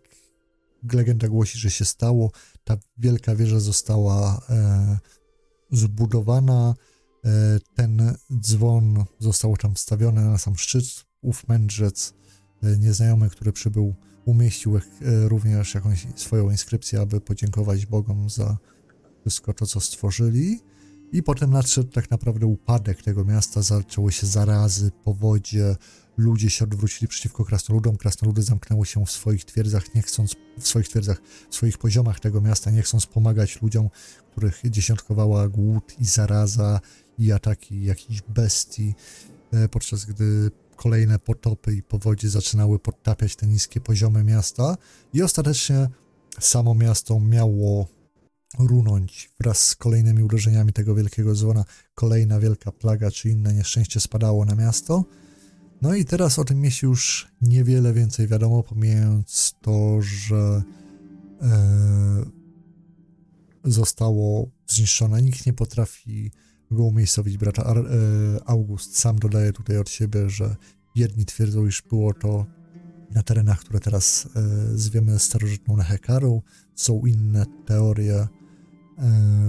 [0.93, 2.32] legenda głosi, że się stało.
[2.63, 4.97] Ta wielka wieża została e,
[5.71, 6.76] zbudowana.
[7.26, 10.86] E, ten dzwon został tam wstawiony na sam szczyt.
[11.21, 12.13] Ów mędrzec
[12.63, 13.95] e, nieznajomy, który przybył,
[14.26, 14.82] umieścił e,
[15.28, 18.57] również jakąś swoją inskrypcję, aby podziękować Bogom za
[19.24, 20.59] wszystko to, co stworzyli.
[21.11, 25.76] I potem nadszedł tak naprawdę upadek tego miasta, zaczęły się zarazy, powodzie,
[26.17, 30.89] ludzie się odwrócili przeciwko krasnoludom, krasnoludy zamknęły się w swoich twierdzach, nie chcąc, w swoich
[30.89, 33.89] twierdzach, w swoich poziomach tego miasta, nie chcąc pomagać ludziom,
[34.32, 36.80] których dziesiątkowała głód i zaraza
[37.17, 38.95] i ataki jakichś bestii,
[39.51, 44.78] e, podczas gdy kolejne potopy i powodzie zaczynały podtapiać te niskie poziomy miasta.
[45.13, 45.88] I ostatecznie
[46.39, 47.88] samo miasto miało
[48.60, 51.66] runąć wraz z kolejnymi uderzeniami tego wielkiego dzwona.
[51.95, 55.06] Kolejna wielka plaga czy inne nieszczęście spadało na miasto.
[55.82, 60.64] No i teraz o tym mieście już niewiele więcej wiadomo, pomijając to, że
[61.41, 62.26] e,
[63.64, 65.22] zostało zniszczone.
[65.22, 66.32] Nikt nie potrafi
[66.72, 67.38] go umiejscowić.
[67.38, 67.89] Brat Ar- e,
[68.45, 70.56] August sam dodaje tutaj od siebie, że
[70.95, 72.45] jedni twierdzą, iż było to
[73.12, 76.41] na terenach, które teraz e, zwiemy starożytną Nehekarą.
[76.76, 78.28] Są inne teorie,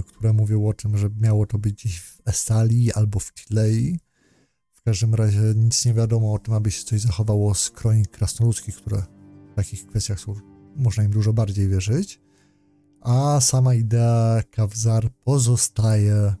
[0.07, 3.99] które mówią o tym, że miało to być gdzieś w Estalii albo w Tilei.
[4.73, 8.75] W każdym razie nic nie wiadomo o tym, aby się coś zachowało z kronik krasnoludzkich,
[8.75, 9.03] które
[9.51, 10.33] w takich kwestiach są,
[10.75, 12.21] można im dużo bardziej wierzyć.
[13.01, 16.35] A sama idea Kawzar pozostaje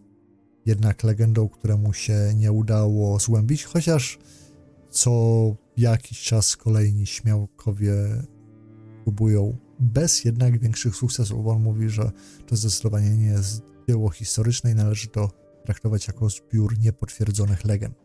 [0.65, 4.19] jednak legendą, któremu się nie udało zgłębić, chociaż
[4.89, 5.11] co
[5.77, 7.93] jakiś czas kolejni śmiałkowie
[9.03, 12.11] próbują bez jednak większych sukcesów, bo on mówi, że
[12.47, 15.29] to zdecydowanie nie jest dzieło historyczne i należy to
[15.65, 17.95] traktować jako zbiór niepotwierdzonych legend.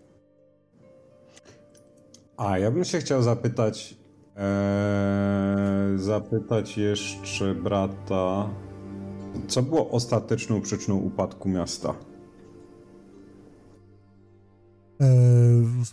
[2.37, 3.97] A ja bym się chciał zapytać,
[4.37, 8.51] eee, zapytać jeszcze brata,
[9.49, 11.95] co było ostateczną przyczyną upadku miasta?
[15.01, 15.07] E,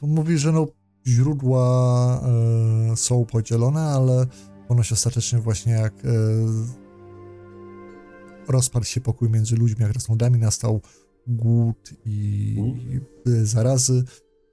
[0.01, 0.67] mówi, że no
[1.07, 2.21] źródła
[2.91, 4.25] e, są podzielone, ale
[4.67, 6.09] ponoć ostatecznie właśnie jak e,
[8.47, 10.81] rozparł się pokój między ludźmi a krasnoludami, nastał
[11.27, 12.55] głód i
[13.25, 14.03] były zarazy,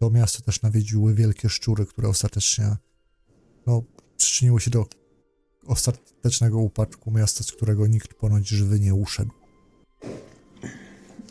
[0.01, 2.77] to miasto też nawiedziły wielkie szczury, które ostatecznie
[3.67, 3.83] no,
[4.17, 4.87] przyczyniły się do
[5.67, 9.31] ostatecznego upadku miasta, z którego nikt ponoć żywy nie uszedł.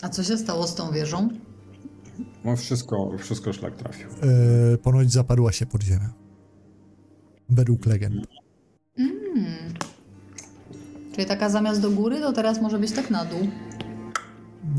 [0.01, 1.29] A co się stało z tą wieżą?
[2.45, 4.07] No wszystko, wszystko szlak trafił.
[4.73, 6.09] E, ponoć zaparła się pod ziemię.
[7.49, 8.27] Według legend.
[9.35, 9.73] Mm.
[11.15, 13.47] Czyli taka zamiast do góry, to teraz może być tak na dół.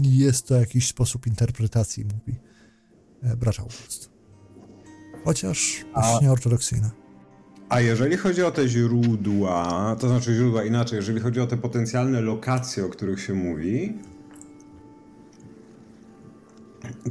[0.02, 2.38] Jest to jakiś sposób interpretacji, mówi
[3.22, 4.10] e, brat August.
[5.24, 6.90] Chociaż A- dość nieortodoksyjne.
[7.68, 12.20] A jeżeli chodzi o te źródła, to znaczy źródła inaczej, jeżeli chodzi o te potencjalne
[12.20, 13.98] lokacje, o których się mówi,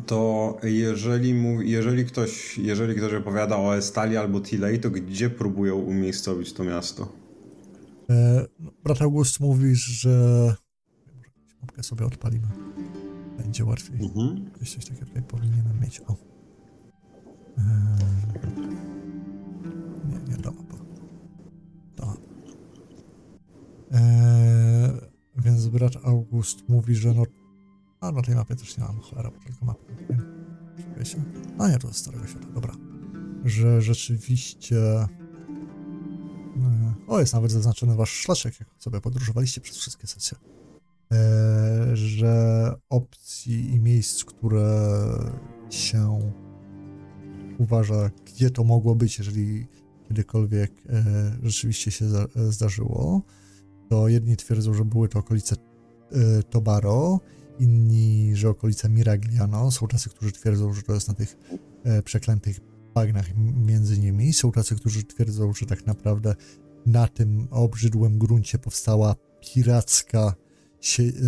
[0.06, 1.36] to jeżeli,
[1.70, 7.23] jeżeli, ktoś, jeżeli ktoś opowiada o Estali albo Tilei, to gdzie próbują umiejscowić to miasto?
[8.10, 10.56] E, no, brat August mówi, że
[11.42, 12.48] może mapkę sobie odpalimy.
[13.38, 14.06] Będzie łatwiej.
[14.06, 14.52] Mhm.
[14.60, 16.02] Coś takiego tutaj powinienem mieć.
[16.08, 16.16] O.
[17.58, 17.98] E,
[20.10, 20.84] nie, nie, ta mapa.
[23.94, 24.94] E,
[25.38, 27.24] więc brat August mówi, że no...
[28.02, 29.94] A na tej mapie też nie mam cholera, bo tylko mapę.
[31.06, 31.24] Się.
[31.60, 32.74] A nie, to jest Starego Świata, dobra.
[33.46, 34.78] Że rzeczywiście...
[36.58, 40.38] e, O, jest nawet zaznaczony wasz szlaczek, jak sobie podróżowaliście przez wszystkie sesje.
[41.12, 45.02] E, że opcji i miejsc, które
[45.70, 46.32] się
[47.58, 49.68] uważa, gdzie to mogło być, jeżeli
[50.08, 51.04] kiedykolwiek e,
[51.44, 52.06] rzeczywiście się
[52.36, 53.22] zdarzyło,
[53.90, 55.56] to jedni twierdzą, że były to okolice
[56.50, 57.20] Tobaro,
[57.60, 59.72] inni, że okolice Miragliano.
[59.72, 61.38] Są tacy, którzy twierdzą, że to jest na tych
[62.04, 62.60] przeklętych
[62.94, 64.34] bagnach między nimi.
[64.34, 66.36] Są tacy, którzy twierdzą, że tak naprawdę
[66.86, 70.36] na tym obrzydłym gruncie powstała piracka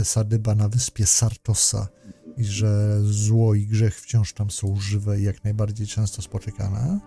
[0.03, 1.87] sadyba na wyspie Sartosa
[2.37, 6.99] i że zło i grzech wciąż tam są żywe i jak najbardziej często spotykane.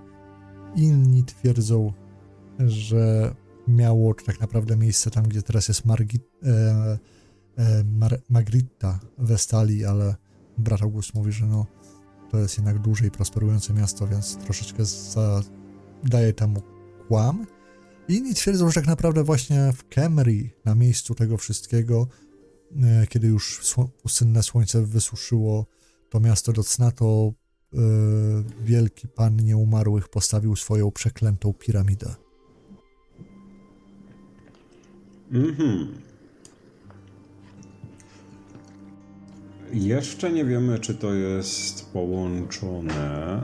[0.76, 1.92] Inni twierdzą,
[2.58, 3.34] że
[3.68, 6.98] miało tak naprawdę miejsce tam, gdzie teraz jest Margit, e,
[7.56, 10.16] e, Mar- Magritta w Estalii, ale
[10.58, 11.66] brat August mówi, że no,
[12.30, 14.82] to jest jednak duże i prosperujące miasto, więc troszeczkę
[16.04, 16.62] daje temu
[17.08, 17.46] kłam.
[18.08, 22.06] Inni twierdzą, że tak naprawdę właśnie w Kemri, na miejscu tego wszystkiego,
[22.82, 25.66] e, kiedy już sło- słońce wysuszyło
[26.10, 27.32] to miasto do cna, to
[27.74, 27.78] e,
[28.64, 32.14] wielki pan nieumarłych postawił swoją przeklętą piramidę.
[35.32, 36.07] Mhm.
[39.72, 43.40] Jeszcze nie wiemy, czy to jest połączone.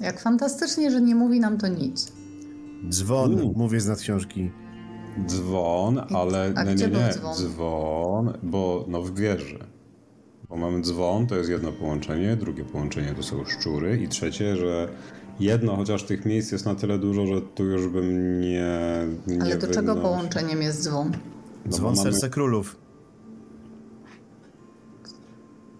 [0.00, 2.12] Jak fantastycznie, że nie mówi nam to nic.
[2.90, 3.52] Dzwon, Mm.
[3.56, 4.50] mówię z nad książki.
[5.26, 7.12] Dzwon, ale A nie, nie, nie.
[7.12, 7.34] dzwon?
[7.36, 9.58] Dzwon, bo no w wieży.
[10.48, 14.88] Bo mamy dzwon, to jest jedno połączenie, drugie połączenie to są szczury i trzecie, że
[15.40, 18.70] jedno, chociaż tych miejsc jest na tyle dużo, że tu już bym nie.
[19.26, 20.12] nie Ale do czego wygnał.
[20.12, 21.12] połączeniem jest dzwon?
[21.66, 22.76] No Dzwon mamy- serce królów.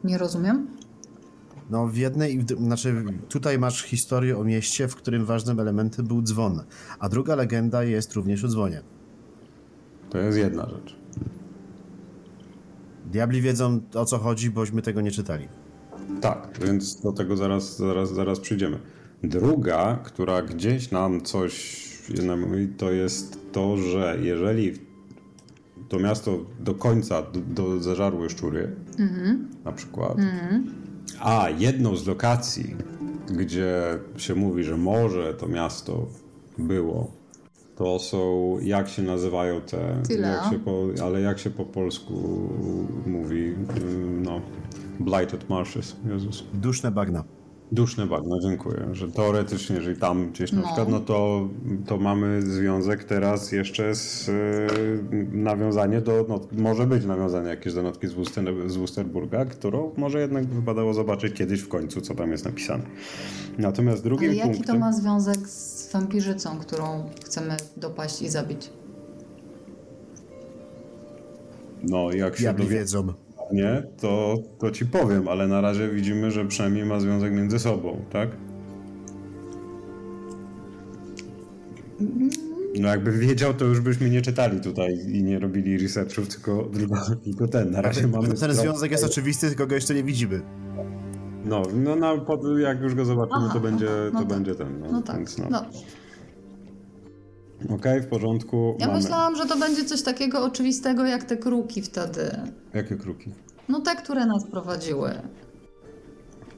[0.05, 0.67] Nie rozumiem.
[1.71, 6.65] No w jednej, znaczy tutaj masz historię o mieście, w którym ważnym elementem był dzwon,
[6.99, 8.83] a druga legenda jest również o dzwonie.
[10.11, 10.97] To jest jedna rzecz.
[13.07, 15.49] Diabli wiedzą o co chodzi, bośmy tego nie czytali.
[16.21, 18.79] Tak, więc do tego zaraz, zaraz, zaraz przyjdziemy.
[19.23, 21.83] Druga, która gdzieś nam coś
[22.79, 24.73] to jest to, że jeżeli
[25.93, 28.77] to miasto do końca do, do zażarły szczury,
[29.65, 30.17] na przykład,
[31.21, 32.77] a jedną z lokacji,
[33.31, 36.07] gdzie się mówi, że może to miasto
[36.59, 37.11] było,
[37.77, 40.29] to są, jak się nazywają te, Tyle.
[40.29, 42.15] jak się po, ale jak się po polsku
[43.07, 43.55] mówi,
[44.23, 44.41] no,
[45.01, 46.45] blighted marshes, Jezus.
[46.55, 47.25] Duszne bagna.
[47.73, 48.89] Duszne bagno, dziękuję.
[48.93, 50.67] Że teoretycznie, jeżeli tam gdzieś na No.
[50.67, 51.49] przykład, no to,
[51.87, 54.33] to mamy związek teraz jeszcze z e,
[55.33, 60.21] nawiązanie do, no, może być nawiązanie jakieś do notki z, Wuster, z Wusterburga, którą może
[60.21, 62.85] jednak wypadało zobaczyć kiedyś w końcu, co tam jest napisane.
[63.59, 64.75] Natomiast drugim Ale jaki punktem...
[64.75, 68.71] to ma związek z wampirzycą, którą chcemy dopaść i zabić?
[71.83, 72.67] No, jak się Diabli
[73.51, 73.63] dowie...
[73.63, 73.75] wiedzą.
[73.75, 78.05] nie, to, to ci powiem, ale na razie widzimy, że przynajmniej ma związek między sobą,
[78.11, 78.29] tak?
[82.81, 86.97] No jakby wiedział, to już byśmy nie czytali tutaj i nie robili researchów, tylko, tylko,
[87.25, 87.71] tylko ten.
[87.71, 88.29] Na razie mamy...
[88.35, 90.43] Ten związek jest oczywisty, tylko go jeszcze nie widzimy.
[91.45, 94.29] No, no na, pod, jak już go zobaczymy, Aha, to będzie, no to tak.
[94.29, 94.81] będzie ten.
[94.81, 95.17] No, No tak.
[95.17, 95.47] Więc no.
[95.51, 95.65] No.
[97.71, 98.77] Okej, w porządku.
[98.81, 98.99] Ja mamy...
[98.99, 102.31] myślałam, że to będzie coś takiego oczywistego jak te kruki wtedy.
[102.75, 103.31] Jakie kruki?
[103.69, 105.11] No te, które nas prowadziły.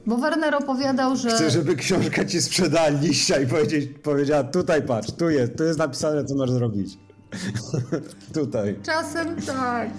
[0.05, 1.29] Bo Werner opowiadał, że.
[1.29, 5.79] Chcę, żeby książka ci sprzedała liścia i powiedzieć, powiedziała, tutaj patrz, tu jest, tu jest
[5.79, 6.97] napisane, co masz zrobić.
[8.33, 8.79] tutaj.
[8.83, 9.89] Czasem tak.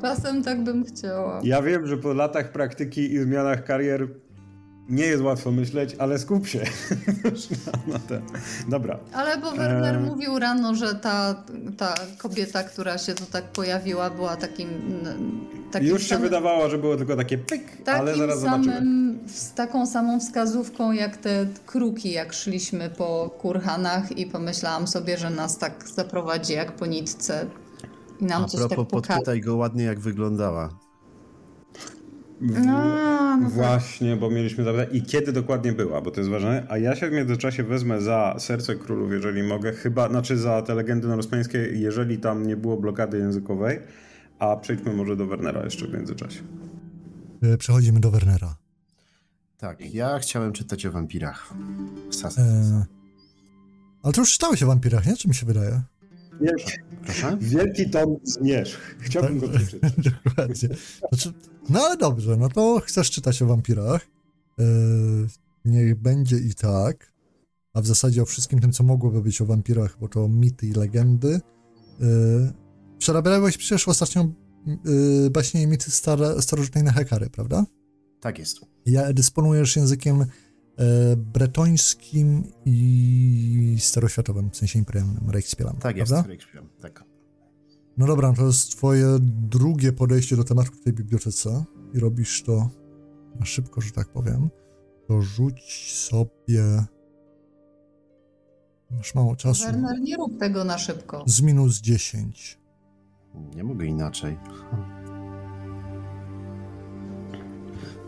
[0.00, 1.40] Czasem tak bym chciała.
[1.44, 4.08] Ja wiem, że po latach praktyki i zmianach karier
[4.90, 6.60] nie jest łatwo myśleć, ale skup się.
[7.92, 8.22] na ten.
[8.68, 8.98] Dobra.
[9.12, 10.02] Ale bo Werner Eee.
[10.02, 11.44] mówił rano, że ta,
[11.76, 14.68] ta kobieta, która się tu tak pojawiła, była takim.
[15.72, 18.64] takim Już się samym- wydawało, że było tylko takie pyk, Takim ale zaraz zobaczymy.
[18.74, 25.18] samym, z taką samą wskazówką jak te kruki, jak szliśmy po kurhanach i pomyślałam sobie,
[25.18, 27.46] że nas tak zaprowadzi jak po nitce
[28.20, 29.08] i nam A coś propos, tak pokaże.
[29.18, 30.68] podpytaj go ładnie jak wyglądała.
[32.40, 33.50] No, no tak.
[33.50, 36.66] Właśnie, bo mieliśmy zapytać i kiedy dokładnie była, bo to jest ważne.
[36.68, 40.74] A ja się w międzyczasie wezmę za Serce Królów, jeżeli mogę, chyba, znaczy za te
[40.74, 43.80] legendy norweńskie, jeżeli tam nie było blokady językowej,
[44.38, 46.40] a przejdźmy może do Wernera jeszcze w międzyczasie.
[47.42, 48.56] E, Przechodzimy do Wernera.
[49.58, 51.54] Tak, ja chciałem czytać o wampirach.
[52.10, 52.42] Sasa.
[52.42, 52.84] E,
[54.02, 55.16] ale to już czytałeś o wampirach, nie?
[55.16, 55.80] Czy mi się wydaje?
[57.04, 57.36] Proszę?
[57.40, 58.96] Wielki tom zmierzch.
[58.98, 59.92] Chciałbym go przeczytać.
[60.24, 60.68] Dokładnie.
[61.08, 61.32] Znaczy,
[61.68, 64.06] no ale dobrze, no to chcesz czytać o wampirach.
[64.58, 64.64] E,
[65.64, 67.12] niech będzie i tak.
[67.74, 70.72] A w zasadzie o wszystkim tym, co mogłoby być o wampirach, bo to mity i
[70.72, 71.40] legendy.
[72.00, 72.52] E,
[72.98, 77.66] przerabiałeś przecież ostatnio e, baśnie i mity stare, starożytnej na Hekary, prawda?
[78.20, 78.60] Tak jest.
[78.86, 80.24] Ja dysponujesz językiem
[81.16, 86.12] bretońskim i staroświatowym, w sensie imperialnym, Reichspielam, Tak jest.
[86.12, 87.04] Shakespeare, Tak.
[87.96, 92.70] No dobra, to jest twoje drugie podejście do tematu w tej bibliotece i robisz to
[93.40, 94.50] na szybko, że tak powiem.
[95.08, 96.84] To rzuć sobie...
[98.90, 99.64] Masz mało czasu.
[99.64, 101.24] Werner, nie rób tego na szybko.
[101.26, 102.60] Z minus 10.
[103.54, 104.38] Nie mogę inaczej.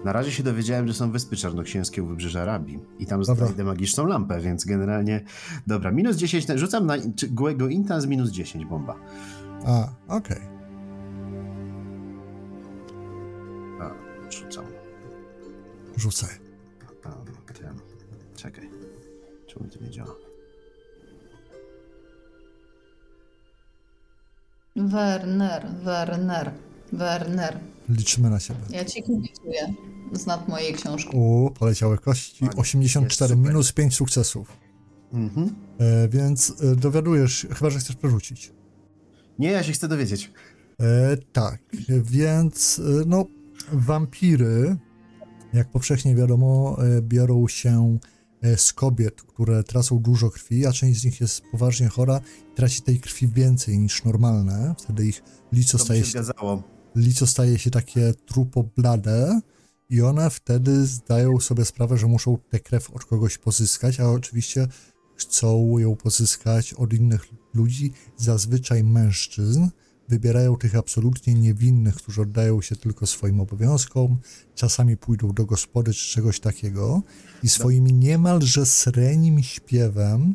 [0.05, 3.47] Na razie się dowiedziałem, że są wyspy czarnoksięskie u wybrzeża Arabii i tam Dobra.
[3.47, 5.21] znajdę magiczną lampę, więc generalnie...
[5.67, 6.95] Dobra, minus 10, na- rzucam na
[7.31, 8.95] Guego Inta z minus 10, bomba.
[9.67, 10.41] A, okej.
[13.81, 13.91] A,
[14.31, 14.65] rzucam.
[17.05, 17.09] A,
[17.53, 17.75] ten.
[18.37, 18.71] Czekaj.
[19.47, 20.15] Czemu to nie działa?
[24.77, 26.53] Werner, Werner,
[26.93, 27.61] Werner.
[27.89, 28.61] Liczymy na siebie.
[28.71, 29.75] Ja ci kibicuję
[30.13, 31.17] z nad mojej książki.
[31.17, 32.45] U, poleciały kości.
[32.45, 32.61] Ładnie.
[32.61, 33.53] 84, Jest super.
[33.53, 34.57] minus 5 sukcesów.
[35.13, 35.55] Mhm.
[35.79, 38.53] E, więc e, dowiadujesz, chyba że chcesz przerzucić.
[39.39, 40.33] Nie, ja się chcę dowiedzieć.
[40.81, 43.25] E, tak, więc e, no,
[43.73, 44.77] wampiry,
[45.53, 47.99] jak powszechnie wiadomo, e, biorą się
[48.43, 52.21] e, z kobiet, które tracą dużo krwi, a część z nich jest poważnie chora
[52.53, 54.75] i traci tej krwi więcej niż normalne.
[54.79, 55.23] Wtedy ich
[55.53, 56.23] lico To staje się się,
[56.97, 59.41] lico staje się takie trupo blade
[59.93, 64.67] i one wtedy zdają sobie sprawę, że muszą tę krew od kogoś pozyskać, a oczywiście
[65.17, 69.69] chcą ją pozyskać od innych ludzi, zazwyczaj mężczyzn.
[70.09, 74.19] Wybierają tych absolutnie niewinnych, którzy oddają się tylko swoim obowiązkom,
[74.55, 77.03] czasami pójdą do gospody czy czegoś takiego
[77.43, 80.35] i swoim niemalże srenim śpiewem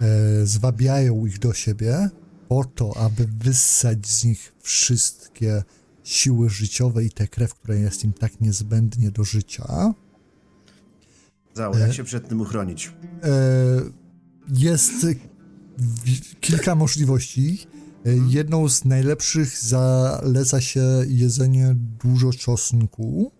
[0.00, 2.10] e, zwabiają ich do siebie
[2.48, 5.62] po to, aby wyssać z nich wszystkie
[6.04, 9.94] siły życiowe i tę krew, która jest im tak niezbędnie do życia.
[11.54, 12.92] Zał, jak się przed tym uchronić?
[13.22, 13.30] E,
[14.48, 14.92] jest
[16.40, 17.66] kilka możliwości.
[18.06, 23.32] E, Jedną z najlepszych zaleca się jedzenie dużo czosnku.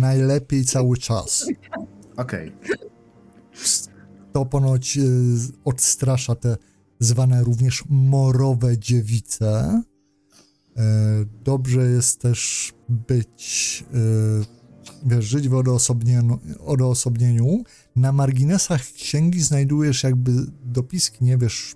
[0.00, 1.46] Najlepiej cały czas.
[2.16, 2.52] Okej.
[4.32, 5.02] To ponoć e,
[5.64, 6.56] odstrasza te
[7.00, 9.82] zwane również morowe dziewice.
[10.76, 13.98] E, Dobrze jest też być, e,
[15.06, 17.64] wiesz, żyć w odosobnieniu, odosobnieniu.
[17.96, 20.32] Na marginesach księgi znajdujesz jakby
[20.64, 21.74] dopiski, nie wiesz,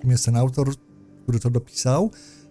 [0.00, 0.74] kim jest ten autor,
[1.22, 2.10] który to dopisał,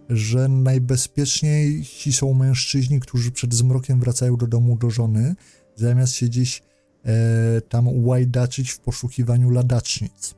[0.09, 5.35] że najbezpieczniejsi są mężczyźni, którzy przed zmrokiem wracają do domu do żony,
[5.75, 6.61] zamiast się gdzieś
[7.05, 10.35] e, tam łajdaczyć w poszukiwaniu ladacznic.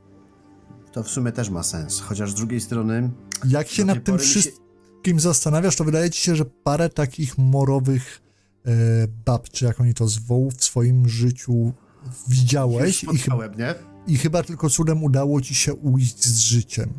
[0.92, 2.00] To w sumie też ma sens.
[2.00, 3.10] Chociaż z drugiej strony,
[3.48, 4.24] Jak się nad tym pory
[5.02, 8.22] wszystkim zastanawiasz, to wydaje ci się, że parę takich morowych
[8.66, 8.70] e,
[9.24, 11.72] bab, czy jak oni to zwą, w swoim życiu
[12.28, 13.74] widziałeś i, chyba, spotkałem, nie?
[14.06, 16.92] i chyba tylko cudem udało ci się ujść z życiem.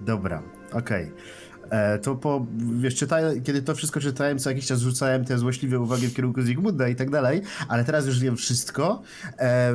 [0.00, 0.42] Dobra,
[0.72, 1.04] okej.
[1.04, 1.12] E,
[2.02, 2.46] To po,
[2.80, 6.42] wiesz, czytałem, kiedy to wszystko czytałem, co jakiś czas rzucałem te złośliwe uwagi w kierunku
[6.42, 9.02] Zygmunda i tak dalej, ale teraz już wiem wszystko.
[9.38, 9.74] E,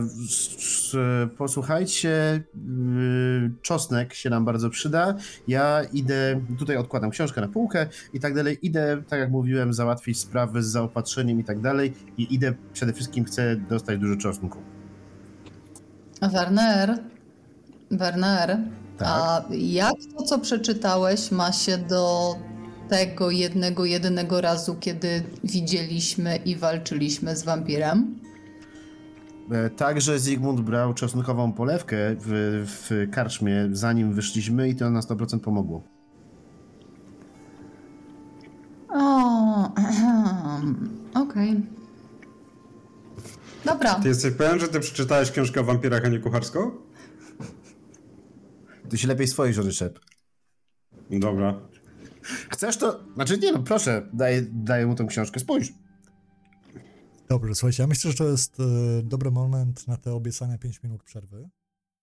[1.38, 5.16] posłuchajcie, y, czosnek się nam bardzo przyda.
[5.48, 8.58] Ja idę, tutaj odkładam książkę na półkę i tak dalej.
[8.62, 13.26] Idę, tak jak mówiłem, załatwić sprawy z zaopatrzeniem i tak dalej i idę, przede wszystkim
[13.26, 14.58] chcę dostać dużo czosnku.
[16.22, 16.98] Werner,
[17.92, 18.58] Werner,
[19.00, 19.08] Tak.
[19.08, 22.36] a jak to, co przeczytałeś, ma się do
[22.90, 28.20] tego jednego, jedynego razu, kiedy widzieliśmy i walczyliśmy z wampirem?
[29.52, 35.40] E, Także Zygmunt brał czosnkową polewkę w, w karczmie, zanim wyszliśmy i to na 100%
[35.40, 35.84] pomogło.
[38.90, 39.72] O,
[41.24, 41.62] okej.
[43.66, 46.72] Dobra, Ty jesteś pewien, że ty przeczytałeś książkę o wampirach, a nie kucharską?
[48.90, 50.00] Ty się lepiej swojej żony szep.
[51.10, 51.60] Dobra.
[52.50, 53.04] Chcesz to?
[53.16, 55.74] Znaczy nie no, proszę, daję, daję mu tą książkę, spójrz.
[57.30, 58.64] Dobrze, słuchajcie, ja myślę, że to jest e,
[59.04, 61.50] dobry moment na te obiecane 5 minut przerwy.